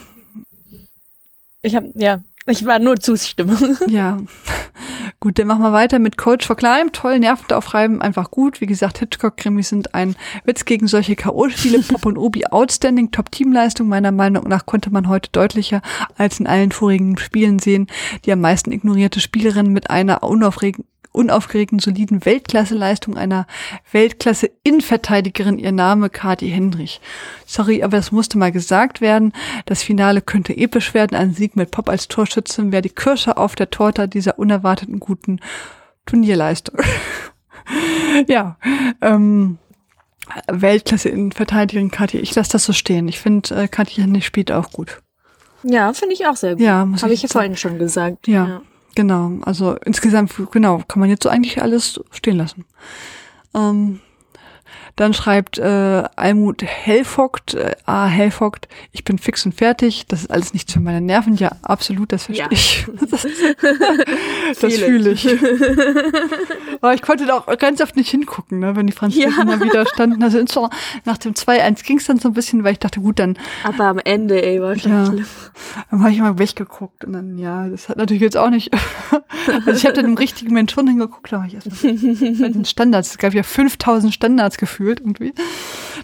[1.63, 3.77] ich habe ja, ich war nur Zustimmung.
[3.87, 4.19] Ja.
[5.21, 6.93] Gut, dann machen wir weiter mit Coach for Climb.
[6.93, 8.61] Toll, nervend aufreiben, einfach gut.
[8.61, 11.85] Wie gesagt, Hitchcock-Krimis sind ein Witz gegen solche K.O.-Spiele.
[11.89, 13.89] Pop und Obi outstanding, Top-Teamleistung.
[13.89, 15.81] Meiner Meinung nach konnte man heute deutlicher
[16.15, 17.87] als in allen vorigen Spielen sehen.
[18.23, 23.47] Die am meisten ignorierte Spielerin mit einer unaufregenden unaufgeregten, soliden Weltklasseleistung einer
[23.91, 27.01] Weltklasse-Innenverteidigerin, ihr Name Kati Hendrich.
[27.45, 29.33] Sorry, aber es musste mal gesagt werden.
[29.65, 31.15] Das Finale könnte episch werden.
[31.15, 35.39] Ein Sieg mit Pop als Torschützin wäre die Kirsche auf der Torte dieser unerwarteten guten
[36.05, 36.79] Turnierleistung.
[38.27, 38.57] ja,
[39.01, 39.57] ähm,
[40.47, 42.19] Weltklasse-Innenverteidigerin Kati.
[42.19, 43.07] Ich lasse das so stehen.
[43.07, 45.01] Ich finde, äh, Kati Hendrich spielt auch gut.
[45.63, 46.61] Ja, finde ich auch sehr gut.
[46.61, 48.27] Ja, muss Habe ich ich ja vorhin schon gesagt.
[48.27, 48.47] Ja.
[48.47, 48.61] ja.
[48.95, 52.65] Genau, also insgesamt, genau, kann man jetzt so eigentlich alles stehen lassen.
[53.53, 53.99] Ähm,
[54.95, 58.07] dann schreibt äh, Almut Hellvogt, äh, A.
[58.07, 60.05] Hellvogt, ich bin fix und fertig.
[60.07, 61.35] Das ist alles nichts für meine Nerven.
[61.35, 62.51] Ja, absolut, das verstehe ja.
[62.51, 62.85] ich.
[64.49, 65.27] Das, das fühle ich.
[66.81, 69.43] Aber ich konnte da auch ganz oft nicht hingucken, ne, wenn die Franzosen ja.
[69.43, 70.23] mal wieder standen.
[70.23, 70.39] Also
[71.05, 73.37] nach dem 2-1 ging es dann so ein bisschen, weil ich dachte, gut, dann.
[73.63, 75.25] Aber am Ende, ey, war schon ja, schlimm.
[75.91, 78.71] Dann habe ich mal weggeguckt und dann, ja, das hat natürlich jetzt auch nicht.
[79.47, 82.65] also ich habe dann im richtigen Moment schon hingeguckt, da war ich erst bei den
[82.65, 83.11] Standards.
[83.11, 85.33] Es gab ja 5000 Standards gefühlt gefühlt irgendwie.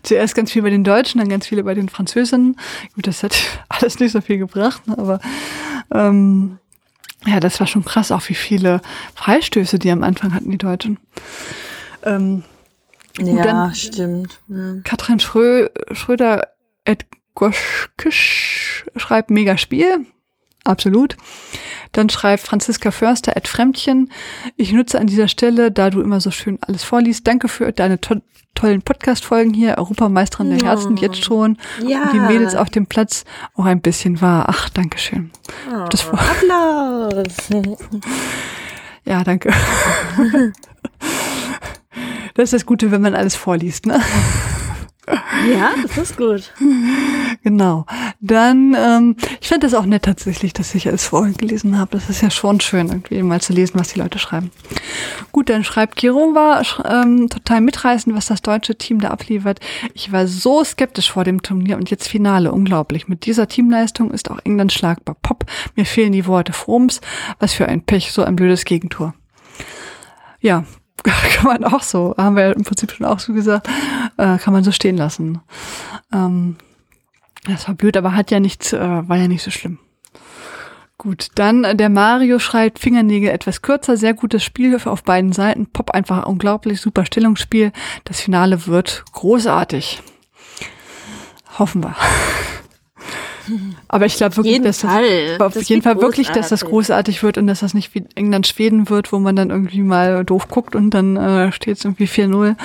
[0.04, 2.58] Zuerst ganz viel bei den Deutschen, dann ganz viele bei den Französinnen.
[2.96, 3.36] Gut, das hat
[3.70, 5.20] alles nicht so viel gebracht, ne, aber
[5.92, 6.60] ähm,
[7.26, 8.82] ja, das war schon krass, auch wie viele
[9.16, 11.00] Freistöße die am Anfang hatten, die Deutschen.
[12.04, 12.44] Ähm,
[13.18, 14.40] ja, stimmt.
[14.48, 14.76] Ja.
[14.84, 16.50] Katrin Schrö Schröder
[16.84, 20.06] Ed Goschkisch schreibt mega Spiel.
[20.64, 21.16] Absolut.
[21.94, 24.12] Dann schreibt Franziska Förster at Fremdchen.
[24.58, 28.02] Ich nutze an dieser Stelle, da du immer so schön alles vorliest, danke für deine
[28.02, 28.16] to
[28.56, 29.78] tollen Podcast-Folgen hier.
[29.78, 31.58] Europameisterin der Herzen jetzt schon.
[31.86, 32.04] Ja.
[32.04, 34.46] Und die Mädels auf dem Platz auch ein bisschen wahr.
[34.48, 35.32] Ach, danke schön.
[35.70, 37.36] Oh, das Applaus.
[39.06, 39.54] ja, danke.
[42.34, 44.02] das ist das Gute, wenn man alles vorliest, ne?
[45.08, 46.52] Ja, das ist gut.
[47.44, 47.86] Genau.
[48.22, 51.92] Dann, ähm, ich finde das auch nett tatsächlich, dass ich alles vorhin gelesen habe.
[51.92, 54.50] Das ist ja schon schön, irgendwie mal zu lesen, was die Leute schreiben.
[55.32, 59.60] Gut, dann schreibt Kiro war ähm, total mitreißend, was das deutsche Team da abliefert.
[59.94, 62.52] Ich war so skeptisch vor dem Turnier und jetzt Finale.
[62.52, 63.08] Unglaublich.
[63.08, 65.16] Mit dieser Teamleistung ist auch England schlagbar.
[65.22, 66.54] Pop, mir fehlen die Worte.
[66.54, 67.02] Froms,
[67.40, 69.14] was für ein Pech, so ein blödes Gegentor.
[70.40, 70.64] Ja,
[71.36, 73.68] kann man auch so, haben wir im Prinzip schon auch so gesagt,
[74.18, 75.40] äh, kann man so stehen lassen.
[76.14, 76.58] Ähm,
[77.46, 79.78] das war blöd, aber hat ja nichts, äh, war ja nicht so schlimm.
[80.98, 85.68] Gut, dann äh, der Mario schreibt Fingernägel etwas kürzer, sehr gutes Spiel auf beiden Seiten,
[85.68, 87.72] Pop einfach unglaublich, super Stellungsspiel.
[88.06, 90.02] Das Finale wird großartig.
[91.60, 91.96] Hoffen wir.
[93.88, 95.38] Aber ich glaube wirklich, jeden dass Fall.
[95.38, 96.42] Das, auf das jeden Fall wirklich, großartig.
[96.42, 99.82] dass das großartig wird und dass das nicht wie England-Schweden wird, wo man dann irgendwie
[99.82, 102.56] mal doof guckt und dann äh, steht es irgendwie 4-0.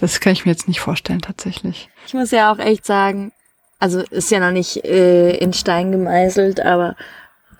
[0.00, 1.88] Das kann ich mir jetzt nicht vorstellen, tatsächlich.
[2.06, 3.32] Ich muss ja auch echt sagen,
[3.78, 6.96] also ist ja noch nicht äh, in Stein gemeißelt, aber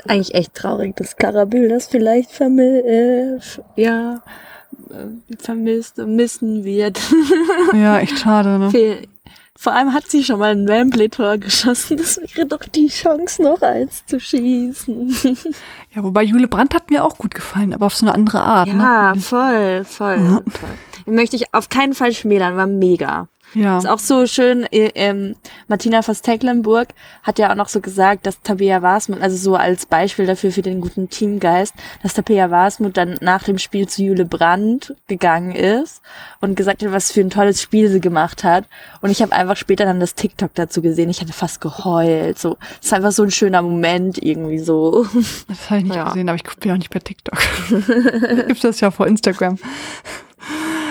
[0.07, 3.39] eigentlich echt traurig, dass Karabül das vielleicht vermi äh,
[3.77, 4.23] ja,
[4.91, 7.01] äh, vermisst, missen wird.
[7.75, 8.71] Ja, echt schade, ne?
[8.71, 9.07] Fehl
[9.63, 11.99] vor allem hat sie schon mal ein Wembley-Tor geschossen.
[11.99, 15.15] Das wäre doch die Chance, noch eins zu schießen.
[15.95, 18.69] Ja, wobei Jule Brandt hat mir auch gut gefallen, aber auf so eine andere Art.
[18.69, 19.21] Ja, ne?
[19.21, 20.41] voll, voll, Ja.
[20.49, 21.15] voll.
[21.15, 23.29] Möchte ich auf keinen Fall schmälern, war mega.
[23.55, 23.79] Ja.
[23.79, 25.37] Ist auch so schön, äh, ähm,
[25.67, 26.89] Martina Vos-Tecklenburg
[27.23, 30.63] hat ja auch noch so gesagt, dass Tabea Wasmut, also so als Beispiel dafür für
[30.63, 36.01] den guten Teamgeist, dass Tabea Wasmut dann nach dem Spiel zu Jule Brandt gegangen ist
[36.41, 38.67] und gesagt hat, was für ein tolles Spiel sie gemacht hat.
[39.01, 41.11] Und ich habe einfach später dann das TikTok dazu gesehen.
[41.11, 42.39] Ich hatte fast geheult.
[42.39, 45.07] So, das ist einfach so ein schöner Moment irgendwie so.
[45.49, 46.05] Das habe ich nicht ja.
[46.05, 47.39] gesehen, aber ich gucke ja auch nicht bei TikTok.
[48.47, 49.59] Gibt das ja vor Instagram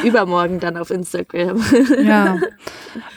[0.04, 1.64] übermorgen dann auf Instagram.
[2.04, 2.38] ja.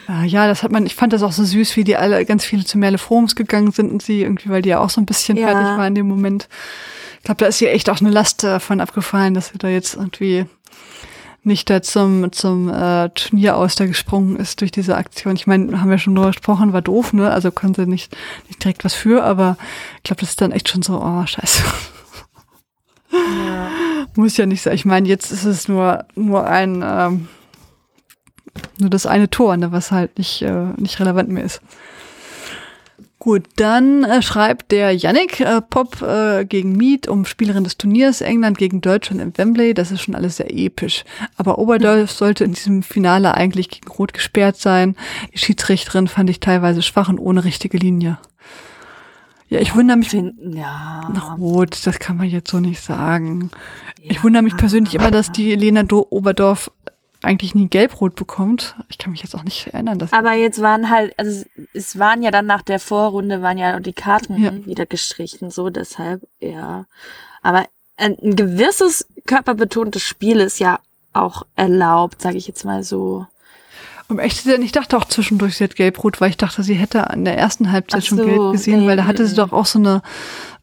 [0.09, 2.45] Äh, ja, das hat man, ich fand das auch so süß, wie die alle ganz
[2.45, 5.07] viele zu Merle Forums gegangen sind und sie irgendwie, weil die ja auch so ein
[5.07, 5.49] bisschen ja.
[5.49, 6.49] fertig war in dem Moment.
[7.19, 9.95] Ich glaube, da ist ihr echt auch eine Last davon abgefallen, dass sie da jetzt
[9.95, 10.47] irgendwie
[11.45, 15.35] nicht da zum, zum äh, Turnier aus da gesprungen ist durch diese Aktion.
[15.35, 17.31] Ich meine, haben wir schon drüber gesprochen, war doof, ne?
[17.31, 18.17] Also konnte nicht,
[18.49, 19.57] nicht direkt was für, aber
[19.97, 21.63] ich glaube, das ist dann echt schon so, oh, scheiße.
[23.13, 23.71] Ja.
[24.17, 24.75] Muss ja nicht sein.
[24.75, 27.29] Ich meine, jetzt ist es nur, nur ein, ähm,
[28.79, 31.61] nur das eine Tor, ne, was halt nicht, äh, nicht relevant mehr ist.
[33.23, 38.21] Gut, dann äh, schreibt der Yannick äh, Pop äh, gegen Mead um Spielerin des Turniers,
[38.21, 39.75] England gegen Deutschland im Wembley.
[39.75, 41.05] Das ist schon alles sehr episch.
[41.37, 44.97] Aber Oberdorf sollte in diesem Finale eigentlich gegen Rot gesperrt sein.
[45.33, 48.19] Die Schiedsrichterin fand ich teilweise schwach und ohne richtige Linie.
[49.53, 50.09] Ja, ich wundere mich.
[50.09, 51.13] Finden, ja.
[51.39, 53.51] Rot, das kann man jetzt so nicht sagen.
[54.01, 54.13] Ja.
[54.13, 56.71] Ich wundere mich persönlich immer, dass die Lena Do Oberdorf
[57.23, 58.75] eigentlich nie gelb-rot bekommt.
[58.89, 59.99] Ich kann mich jetzt auch nicht erinnern.
[59.99, 61.45] Dass Aber jetzt waren halt, also
[61.75, 64.53] es waren ja dann nach der Vorrunde, waren ja die Karten ja.
[64.65, 66.87] wieder gestrichen, so deshalb, ja.
[67.43, 67.67] Aber
[67.99, 70.81] ein, ein gewisses körperbetontes Spiel ist ja
[71.13, 73.27] auch erlaubt, sage ich jetzt mal so.
[74.19, 77.11] Echt zu sein, ich dachte auch zwischendurch, sie hat gelb-rot, weil ich dachte, sie hätte
[77.11, 79.67] an der ersten Halbzeit so, schon gelb gesehen, nee, weil da hatte sie doch auch
[79.67, 80.03] so eine,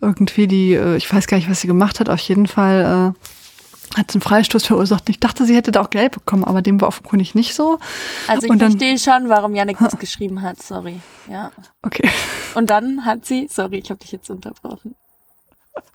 [0.02, 3.98] irgendwie die, äh, ich weiß gar nicht, was sie gemacht hat, auf jeden Fall äh,
[3.98, 5.10] hat sie einen Freistoß verursacht.
[5.10, 7.80] Ich dachte, sie hätte da auch gelb bekommen, aber dem war offenkundig nicht so.
[8.28, 11.00] Also ich verstehe schon, warum Janik das geschrieben hat, sorry.
[11.30, 11.52] Ja.
[11.82, 12.10] Okay.
[12.56, 14.96] Und dann hat sie, sorry, ich habe dich jetzt unterbrochen.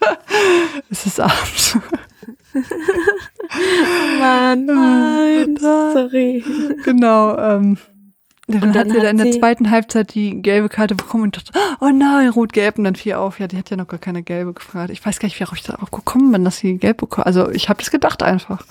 [0.91, 1.21] es ist
[2.55, 2.71] abends.
[4.21, 6.45] Mann, nein, sorry.
[6.85, 7.79] Genau, ähm,
[8.47, 11.53] dann, dann hat sie dann in der zweiten Halbzeit die gelbe Karte bekommen und dachte,
[11.81, 13.41] oh nein, rot-gelb und dann fiel auf.
[13.41, 14.91] Ja, die hat ja noch gar keine gelbe gefragt.
[14.91, 17.27] Ich weiß gar nicht, wie ich darauf gekommen bin, dass sie gelb bekommen.
[17.27, 18.65] Also ich habe das gedacht einfach.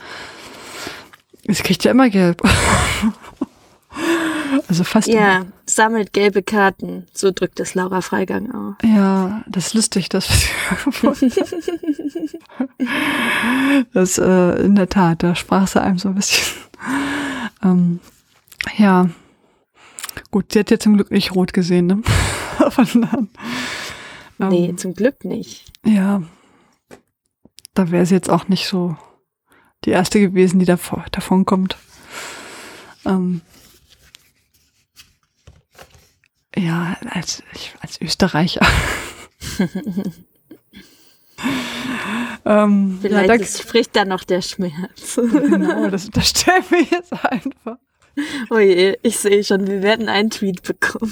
[1.48, 2.42] Sie kriegt ja immer gelb.
[4.68, 5.08] also fast.
[5.08, 5.46] Ja, immer.
[5.76, 7.08] Sammelt gelbe Karten.
[7.14, 8.76] So drückt es Laura Freigang auch.
[8.84, 10.28] Ja, das ist lustig, das.
[13.94, 16.44] das äh, in der Tat, da sprach sie einem so ein bisschen.
[17.64, 18.00] ähm,
[18.78, 19.10] ja.
[20.32, 22.02] Gut, sie hat ja zum Glück nicht rot gesehen, ne?
[22.70, 23.30] Von ähm,
[24.50, 25.72] nee, zum Glück nicht.
[25.86, 26.22] Ja.
[27.74, 28.96] Da wäre sie jetzt auch nicht so
[29.86, 31.78] die erste gewesen, die davor, davon kommt.
[33.06, 33.42] Ähm,
[36.56, 37.44] ja, als,
[37.82, 38.66] als Österreicher.
[42.46, 45.16] ähm, Vielleicht ja, da, spricht da noch der Schmerz.
[45.16, 47.78] genau, das unterstellen wir jetzt einfach.
[48.50, 51.12] Oh je, ich sehe schon, wir werden einen Tweet bekommen.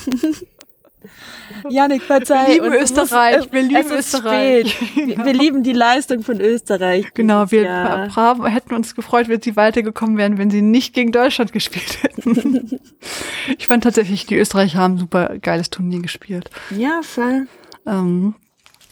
[1.69, 2.47] Janik, verzeih.
[2.47, 4.95] Wir lieben Österreich, muss, wir lieben Österreich.
[4.95, 7.13] Wir, wir, lieben die Leistung von Österreich.
[7.13, 8.45] Genau, wir ja.
[8.45, 12.79] hätten uns gefreut, wenn sie weitergekommen wären, wenn sie nicht gegen Deutschland gespielt hätten.
[13.57, 16.49] ich fand tatsächlich, die Österreicher haben super geiles Turnier gespielt.
[16.71, 17.47] Ja, voll.
[17.87, 18.35] Ähm,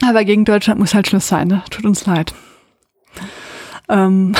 [0.01, 1.63] aber gegen Deutschland muss halt Schluss sein, ne?
[1.69, 2.33] Tut uns leid.
[3.87, 4.35] Ähm,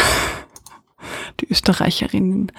[1.42, 2.52] die Österreicherinnen.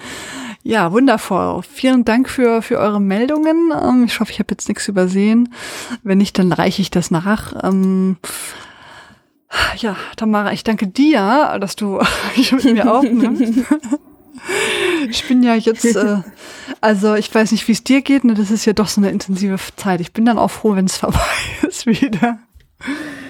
[0.63, 1.63] Ja, wundervoll.
[1.63, 3.71] Vielen Dank für, für eure Meldungen.
[3.71, 5.53] Ähm, ich hoffe, ich habe jetzt nichts übersehen.
[6.03, 7.53] Wenn nicht, dann reiche ich das nach.
[7.63, 8.17] Ähm,
[9.77, 11.99] ja, Tamara, ich danke dir, dass du
[12.51, 13.65] mit mir aufnimmst.
[15.09, 16.17] ich bin ja jetzt, äh,
[16.79, 18.33] also ich weiß nicht, wie es dir geht, ne?
[18.35, 19.99] das ist ja doch so eine intensive Zeit.
[19.99, 21.19] Ich bin dann auch froh, wenn es vorbei
[21.67, 22.39] ist wieder.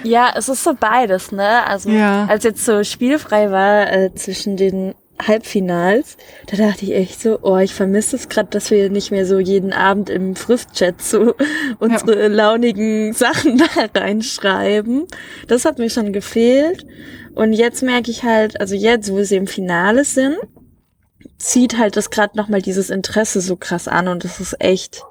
[0.04, 1.66] Ja, es ist so beides, ne?
[1.68, 2.26] Also ja.
[2.26, 4.96] als jetzt so spielfrei war äh, zwischen den
[5.28, 6.18] Halbfinals,
[6.48, 9.40] da dachte ich echt so, oh, ich vermisse es gerade, dass wir nicht mehr so
[9.40, 11.36] jeden Abend im Fristchat so
[11.80, 12.28] unsere ja.
[12.28, 13.58] launigen Sachen
[13.94, 15.08] da reinschreiben.
[15.48, 16.86] Das hat mir schon gefehlt.
[17.34, 20.38] Und jetzt merke ich halt, also jetzt, wo sie im Finale sind,
[21.38, 25.04] zieht halt das gerade nochmal dieses Interesse so krass an und das ist echt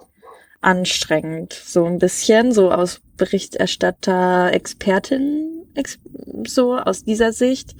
[0.60, 1.52] anstrengend.
[1.52, 5.64] So ein bisschen, so aus Berichterstatter, Expertin,
[6.46, 7.74] so aus dieser Sicht,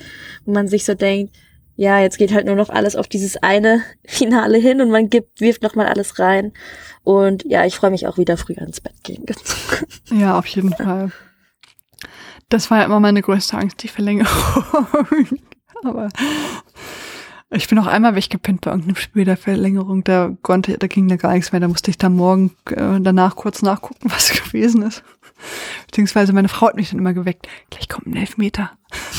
[0.45, 1.37] wo man sich so denkt,
[1.81, 5.41] ja, jetzt geht halt nur noch alles auf dieses eine Finale hin und man gibt,
[5.41, 6.53] wirft nochmal alles rein.
[7.05, 9.25] Und ja, ich freue mich auch wieder früher ins Bett gehen.
[10.13, 11.11] ja, auf jeden Fall.
[12.51, 14.29] Das war ja immer meine größte Angst, die Verlängerung.
[15.83, 16.09] Aber
[17.49, 20.05] Ich bin auch einmal weggepinnt bei irgendeinem Spiel der Verlängerung.
[20.05, 21.63] Da konnte, da ging da gar nichts mehr.
[21.63, 25.03] Da musste ich dann morgen äh, danach kurz nachgucken, was gewesen ist.
[25.87, 27.47] Beziehungsweise meine Frau hat mich dann immer geweckt.
[27.71, 28.71] Gleich kommt ein Elfmeter.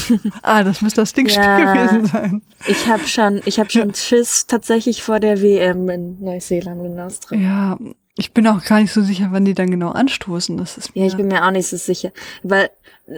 [0.41, 2.41] ah, das müsste das Dingspiel ja, gewesen sein.
[2.67, 3.95] Ich habe schon, ich habe schon ja.
[3.95, 7.45] Schiss tatsächlich vor der WM in Neuseeland und Australien.
[7.45, 7.77] Ja,
[8.17, 10.57] ich bin auch gar nicht so sicher, wann die dann genau anstoßen.
[10.57, 12.11] Das ist ja, ich bin mir auch nicht so sicher,
[12.43, 12.69] weil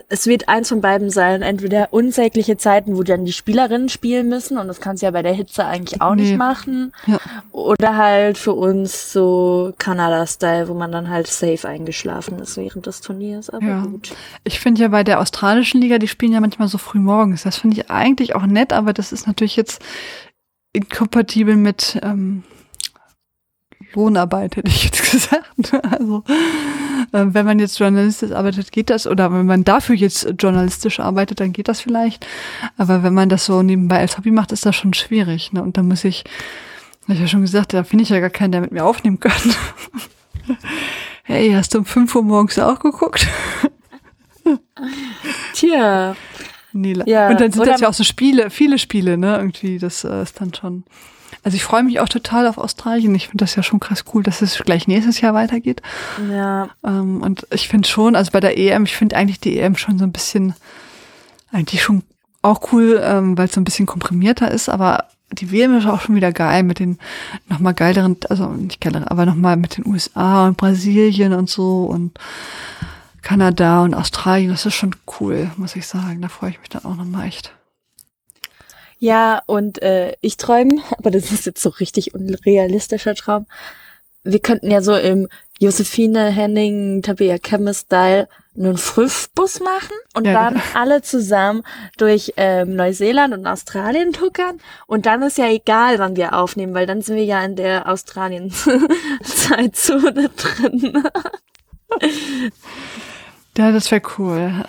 [0.10, 1.42] es wird eins von beiden sein.
[1.42, 5.22] Entweder unsägliche Zeiten, wo dann die Spielerinnen spielen müssen und das kannst du ja bei
[5.22, 6.24] der Hitze eigentlich auch nee.
[6.24, 6.94] nicht machen.
[7.06, 7.20] Ja.
[7.52, 13.02] Oder halt für uns so Kanada-Style, wo man dann halt safe eingeschlafen ist während des
[13.02, 13.50] Turniers.
[13.50, 13.82] Aber ja.
[13.82, 14.16] gut.
[14.44, 17.44] Ich finde ja bei der australischen Liga, die spielen ja manchmal so früh morgens.
[17.44, 19.82] Das finde ich eigentlich auch nett, aber das ist natürlich jetzt
[20.72, 22.44] inkompatibel mit ähm,
[23.94, 25.74] Lohnarbeit, hätte ich jetzt gesagt.
[25.92, 26.24] Also
[27.14, 31.54] wenn man jetzt journalistisch arbeitet, geht das, oder wenn man dafür jetzt journalistisch arbeitet, dann
[31.54, 32.26] geht das vielleicht.
[32.76, 35.54] Aber wenn man das so nebenbei als Hobby macht, ist das schon schwierig.
[35.54, 35.62] Ne?
[35.62, 36.24] Und da muss ich,
[37.04, 39.20] hab ich ja schon gesagt, da finde ich ja gar keinen, der mit mir aufnehmen
[39.20, 39.32] kann.
[41.24, 43.28] hey, hast du um 5 Uhr morgens auch geguckt?
[45.54, 46.16] Tja.
[46.76, 49.38] Nee, ja, und dann sind das ja auch so Spiele, viele Spiele, ne?
[49.38, 50.84] Irgendwie, das äh, ist dann schon.
[51.44, 53.14] Also ich freue mich auch total auf Australien.
[53.16, 55.82] Ich finde das ja schon krass cool, dass es gleich nächstes Jahr weitergeht.
[56.32, 56.70] Ja.
[56.86, 59.98] Ähm, und ich finde schon, also bei der EM, ich finde eigentlich die EM schon
[59.98, 60.56] so ein bisschen,
[61.52, 62.04] eigentlich schon
[62.42, 66.02] auch cool, ähm, weil es so ein bisschen komprimierter ist, aber die WM ist auch
[66.02, 67.00] schon wieder geil mit den
[67.48, 72.20] nochmal geileren, also nicht geileren, aber nochmal mit den USA und Brasilien und so und
[73.22, 74.52] Kanada und Australien.
[74.52, 76.22] Das ist schon cool, muss ich sagen.
[76.22, 77.54] Da freue ich mich dann auch nochmal echt.
[79.04, 83.48] Ja, und äh, ich träume, aber das ist jetzt so richtig unrealistischer Traum.
[84.24, 85.28] Wir könnten ja so im
[85.60, 90.64] Josephine Henning, Tabea Chemist Style einen Früffbus machen und ja, dann genau.
[90.76, 91.64] alle zusammen
[91.98, 96.86] durch ähm, Neuseeland und Australien tuckern und dann ist ja egal, wann wir aufnehmen, weil
[96.86, 101.04] dann sind wir ja in der Australien-Zeitzone drin.
[103.58, 104.64] ja, das wäre cool.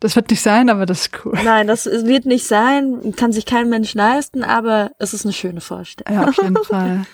[0.00, 1.38] Das wird nicht sein, aber das ist cool.
[1.44, 5.60] Nein, das wird nicht sein, kann sich kein Mensch leisten, aber es ist eine schöne
[5.60, 6.22] Vorstellung.
[6.22, 7.04] Ja, auf jeden Fall.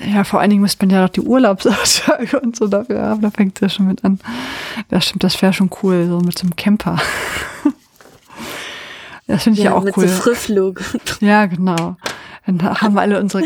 [0.00, 3.20] Ja, vor allen Dingen müsste man ja noch die Urlaubsaussage und so dafür haben.
[3.20, 4.20] Da fängt es ja schon mit an.
[4.88, 6.98] Das stimmt, das wäre schon cool, so mit so einem Camper.
[9.26, 10.08] Das finde ich ja, ja auch mit cool.
[10.08, 10.80] So Früfflug.
[11.20, 11.96] Ja, genau.
[12.46, 13.44] Dann haben wir alle unsere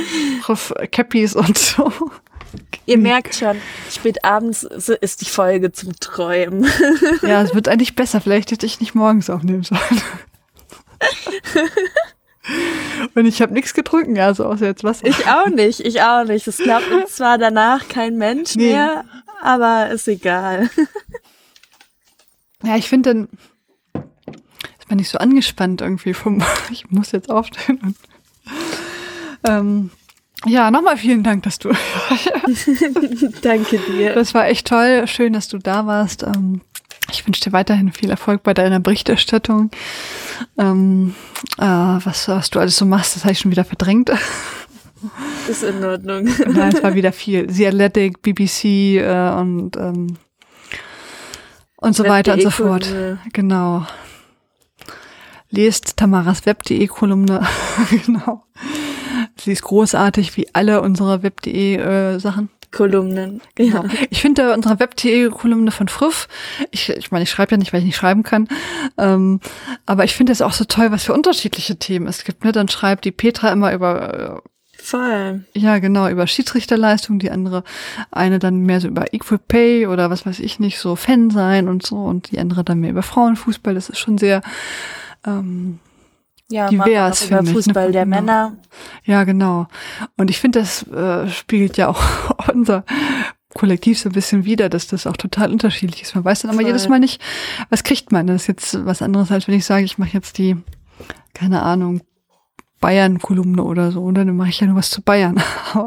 [0.93, 1.91] Cappies und so.
[2.86, 3.57] Ihr merkt schon,
[3.90, 6.66] spät abends ist die Folge zum Träumen.
[7.22, 8.20] Ja, es wird eigentlich besser.
[8.20, 9.80] Vielleicht hätte ich nicht morgens aufnehmen sollen.
[13.14, 15.03] Und ich habe nichts getrunken, also außer jetzt was.
[15.03, 16.46] Ich auch nicht, ich auch nicht.
[16.48, 18.72] Es glaubt uns zwar danach kein Mensch nee.
[18.72, 19.05] mehr,
[19.40, 20.68] aber ist egal.
[22.64, 23.28] Ja, ich finde dann
[24.78, 27.96] ist man nicht so angespannt irgendwie vom, ich muss jetzt aufstehen und
[29.44, 29.90] ähm,
[30.47, 31.70] ja, nochmal vielen Dank, dass du.
[33.43, 34.14] Danke dir.
[34.14, 35.07] Das war echt toll.
[35.07, 36.22] Schön, dass du da warst.
[36.22, 36.61] Ähm,
[37.11, 39.70] ich wünsche dir weiterhin viel Erfolg bei deiner Berichterstattung.
[40.59, 41.14] Ähm,
[41.59, 44.11] äh, was, was du alles so machst, das habe ich schon wieder verdrängt.
[45.49, 46.24] Ist in Ordnung.
[46.47, 47.51] Nein, es war wieder viel.
[47.51, 48.64] The Athletic, BBC
[48.99, 50.16] äh, und ähm,
[51.76, 52.86] und so weiter und so fort.
[53.32, 53.84] Genau.
[55.51, 57.45] Lest Tamaras Web.de Kolumne.
[58.07, 58.45] genau.
[59.39, 62.49] Sie ist großartig, wie alle unsere Web.de äh, Sachen.
[62.72, 63.43] Kolumnen.
[63.55, 63.85] Genau.
[64.11, 66.26] Ich finde unsere Web.de-Kolumne von Früff,
[66.70, 68.49] ich, ich meine, ich schreibe ja nicht, weil ich nicht schreiben kann,
[68.99, 69.41] ähm,
[69.85, 72.45] aber ich finde es auch so toll, was für unterschiedliche Themen es gibt.
[72.45, 72.53] Ne?
[72.53, 74.49] Dann schreibt die Petra immer über äh,
[74.83, 75.45] Voll.
[75.55, 77.62] Ja, genau, über Schiedsrichterleistung, die andere,
[78.11, 81.68] eine dann mehr so über Equal Pay oder was weiß ich nicht, so Fan sein
[81.68, 83.74] und so und die andere dann mehr über Frauenfußball.
[83.74, 84.43] Das ist schon sehr
[85.24, 85.78] ähm,
[86.53, 87.92] ja, divers über mich, Fußball ne?
[87.92, 88.16] der genau.
[88.16, 88.57] Männer.
[89.05, 89.66] Ja, genau.
[90.16, 92.03] Und ich finde, das äh, spiegelt ja auch
[92.53, 92.84] unser
[93.55, 96.14] Kollektiv so ein bisschen wieder, dass das auch total unterschiedlich ist.
[96.14, 96.68] Man weiß dann aber Voll.
[96.68, 97.20] jedes Mal nicht,
[97.68, 98.26] was kriegt man.
[98.26, 100.57] Das ist jetzt was anderes, als wenn ich sage, ich mache jetzt die,
[101.34, 102.00] keine Ahnung,
[102.80, 104.03] Bayern-Kolumne oder so.
[104.03, 105.42] Und dann mache ich ja nur was zu Bayern.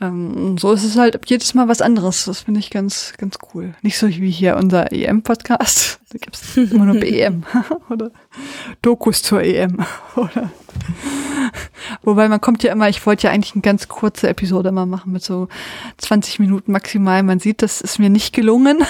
[0.00, 2.24] ähm, so ist es halt jedes Mal was anderes.
[2.24, 3.74] Das finde ich ganz, ganz cool.
[3.82, 5.98] Nicht so wie hier unser EM-Podcast.
[6.12, 7.44] Da gibt es immer nur BEM
[7.88, 8.10] oder
[8.82, 9.78] Dokus zur EM.
[10.14, 10.50] Oder
[12.02, 15.12] Wobei man kommt ja immer, ich wollte ja eigentlich eine ganz kurze Episode mal machen
[15.12, 15.48] mit so
[15.96, 17.22] 20 Minuten maximal.
[17.22, 18.84] Man sieht, das ist mir nicht gelungen.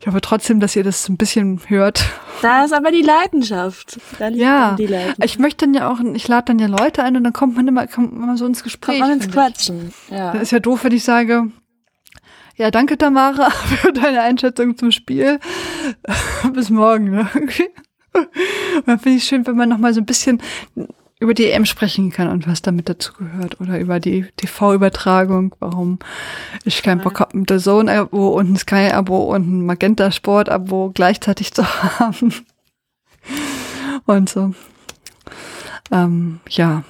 [0.00, 2.02] Ich hoffe trotzdem, dass ihr das ein bisschen hört.
[2.40, 4.00] Da ist aber die Leidenschaft.
[4.32, 5.22] ja, die Leidenschaft.
[5.22, 7.68] ich möchte dann ja auch, ich lade dann ja Leute ein und dann kommt man
[7.68, 8.98] immer, kommt man so ins Gespräch.
[8.98, 9.92] Kommt man ins Quatschen.
[10.10, 10.32] Ja.
[10.32, 11.50] Das ist ja doof, wenn ich sage,
[12.56, 15.38] ja, danke Tamara für deine Einschätzung zum Spiel.
[16.54, 17.10] Bis morgen.
[17.10, 17.28] Ne?
[17.34, 17.52] Und
[18.86, 20.40] dann finde ich schön, wenn man noch mal so ein bisschen
[21.20, 25.98] über die EM sprechen kann und was damit dazu gehört oder über die TV-Übertragung, warum
[26.64, 31.62] ich keinen Bock habe, ein Zone-Abo und ein Sky-Abo und ein Magenta-Sport-Abo gleichzeitig zu
[31.98, 32.34] haben.
[34.06, 34.54] Und so.
[35.92, 36.84] Ähm, ja,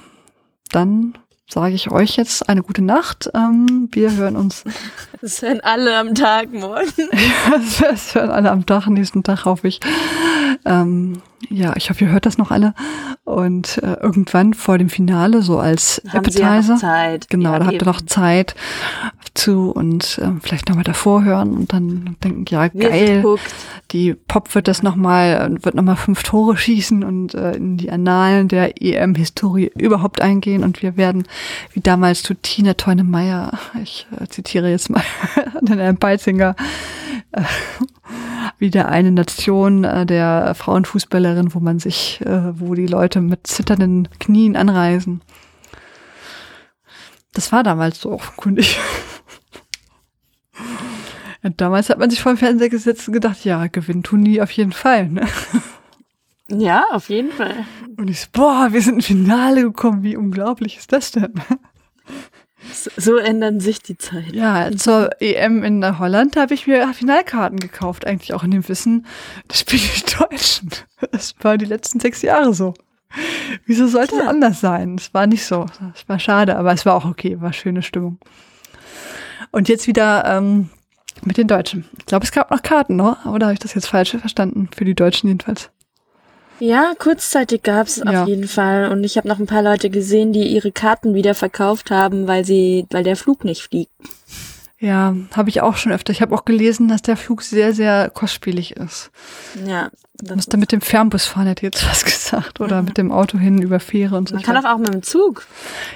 [0.71, 1.13] dann
[1.51, 3.29] sage ich euch jetzt eine gute Nacht.
[3.33, 4.63] Ähm, wir hören uns.
[5.23, 7.09] Das hören alle am Tag morgen.
[7.79, 9.79] das hören alle am Tag, nächsten Tag hoffe ich.
[10.65, 12.73] Ähm, ja, ich hoffe, ihr hört das noch alle.
[13.23, 16.61] Und äh, irgendwann vor dem Finale, so als Haben Appetizer.
[16.63, 17.29] Sie ja Zeit.
[17.29, 18.55] Genau, ja, da habt ihr noch Zeit
[19.33, 23.23] zu und äh, vielleicht nochmal davor hören und dann denken, ja, geil.
[23.91, 28.47] Die Pop wird das nochmal, wird nochmal fünf Tore schießen und äh, in die Annalen
[28.47, 30.63] der EM-Historie überhaupt eingehen.
[30.63, 31.23] Und wir werden,
[31.73, 35.03] wie damals zu Tina Teune-Meyer, ich äh, zitiere jetzt mal
[35.61, 36.55] den Herrn Beitzinger,
[37.31, 37.43] äh,
[38.57, 44.07] wieder eine Nation äh, der Frauenfußballerin, wo man sich, äh, wo die Leute mit zitternden
[44.19, 45.21] Knien anreisen.
[47.33, 48.77] Das war damals so offenkundig.
[51.43, 54.41] ja, damals hat man sich vor dem Fernseher gesetzt und gedacht, ja, gewinnen tun die
[54.41, 55.07] auf jeden Fall.
[55.09, 55.27] Ne?
[56.57, 57.65] Ja, auf jeden Fall.
[57.97, 61.33] Und ich so, boah, wir sind ins Finale gekommen, wie unglaublich ist das denn?
[62.95, 64.35] So ändern sich die Zeiten.
[64.35, 69.07] Ja, zur EM in Holland habe ich mir Finalkarten gekauft, eigentlich auch in dem Wissen,
[69.47, 70.69] das spielen die Deutschen.
[71.11, 72.75] Das war die letzten sechs Jahre so.
[73.65, 74.95] Wieso sollte es anders sein?
[74.95, 75.65] Es war nicht so.
[75.95, 78.19] Es war schade, aber es war auch okay, war schöne Stimmung.
[79.51, 80.69] Und jetzt wieder ähm,
[81.23, 81.85] mit den Deutschen.
[81.97, 83.17] Ich glaube, es gab noch Karten, ne?
[83.25, 84.69] oder habe ich das jetzt falsch verstanden?
[84.73, 85.71] Für die Deutschen jedenfalls.
[86.61, 88.21] Ja, kurzzeitig gab's ja.
[88.21, 88.91] auf jeden Fall.
[88.91, 92.45] Und ich habe noch ein paar Leute gesehen, die ihre Karten wieder verkauft haben, weil
[92.45, 93.91] sie, weil der Flug nicht fliegt.
[94.77, 96.11] Ja, habe ich auch schon öfter.
[96.11, 99.09] Ich habe auch gelesen, dass der Flug sehr, sehr kostspielig ist.
[99.65, 99.89] Ja.
[100.21, 102.61] Du musst da mit dem Fernbus fahren, hätte jetzt was gesagt.
[102.61, 102.85] Oder mhm.
[102.85, 104.35] mit dem Auto hin über Fähre und so.
[104.35, 105.47] Man kann auch, auch mit dem Zug.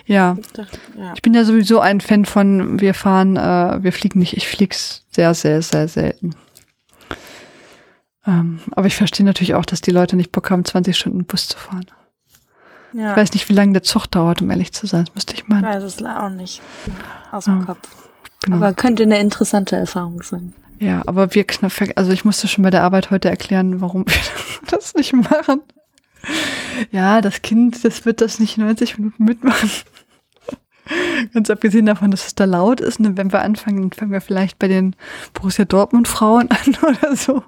[0.08, 0.36] Ja.
[0.40, 1.14] Ich, dachte, ja.
[1.14, 4.36] ich bin ja sowieso ein Fan von, wir fahren, äh, wir fliegen nicht.
[4.36, 6.36] Ich flieg's sehr, sehr, sehr selten.
[8.28, 11.48] Ähm, aber ich verstehe natürlich auch, dass die Leute nicht Bock haben, 20 Stunden Bus
[11.48, 11.86] zu fahren.
[12.94, 13.12] Ja.
[13.12, 15.06] Ich weiß nicht, wie lange der Zug dauert, um ehrlich zu sein.
[15.06, 15.60] Das müsste ich mal.
[15.60, 16.62] Ich weiß es auch nicht.
[17.32, 17.66] Aus dem ja.
[17.66, 17.90] Kopf.
[18.44, 18.58] Genau.
[18.58, 20.54] Aber könnte eine interessante Erfahrung sein.
[20.80, 24.16] Ja, aber wir knapp, also ich musste schon bei der Arbeit heute erklären, warum wir
[24.70, 25.62] das nicht machen.
[26.92, 29.70] Ja, das Kind, das wird das nicht 90 Minuten mitmachen.
[31.34, 34.22] Ganz abgesehen davon, dass es da laut ist, ne, wenn wir anfangen, dann fangen wir
[34.22, 34.96] vielleicht bei den
[35.34, 37.44] Borussia Dortmund Frauen an oder so.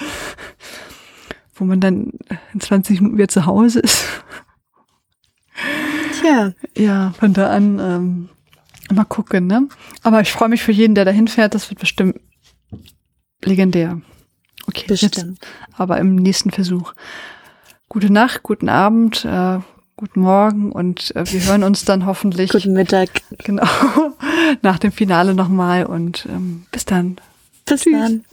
[1.54, 2.12] Wo man dann
[2.54, 4.04] in 20 Minuten wieder zu Hause ist.
[6.20, 6.52] Tja.
[6.76, 8.28] Ja, von da an ähm,
[8.94, 9.68] mal gucken, ne?
[10.02, 11.54] Aber ich freue mich für jeden, der dahin fährt.
[11.54, 12.18] Das wird bestimmt
[13.44, 14.00] legendär.
[14.66, 15.16] Okay, bestimmt.
[15.16, 16.94] Jetzt, aber im nächsten Versuch.
[17.88, 19.58] Gute Nacht, guten Abend, äh,
[19.96, 22.50] guten Morgen und äh, wir hören uns dann hoffentlich.
[22.50, 23.10] Guten Mittag.
[23.38, 23.66] Genau.
[24.62, 27.16] Nach dem Finale nochmal und ähm, bis dann.
[27.66, 27.92] Bis Tschüss.
[27.92, 28.24] dann.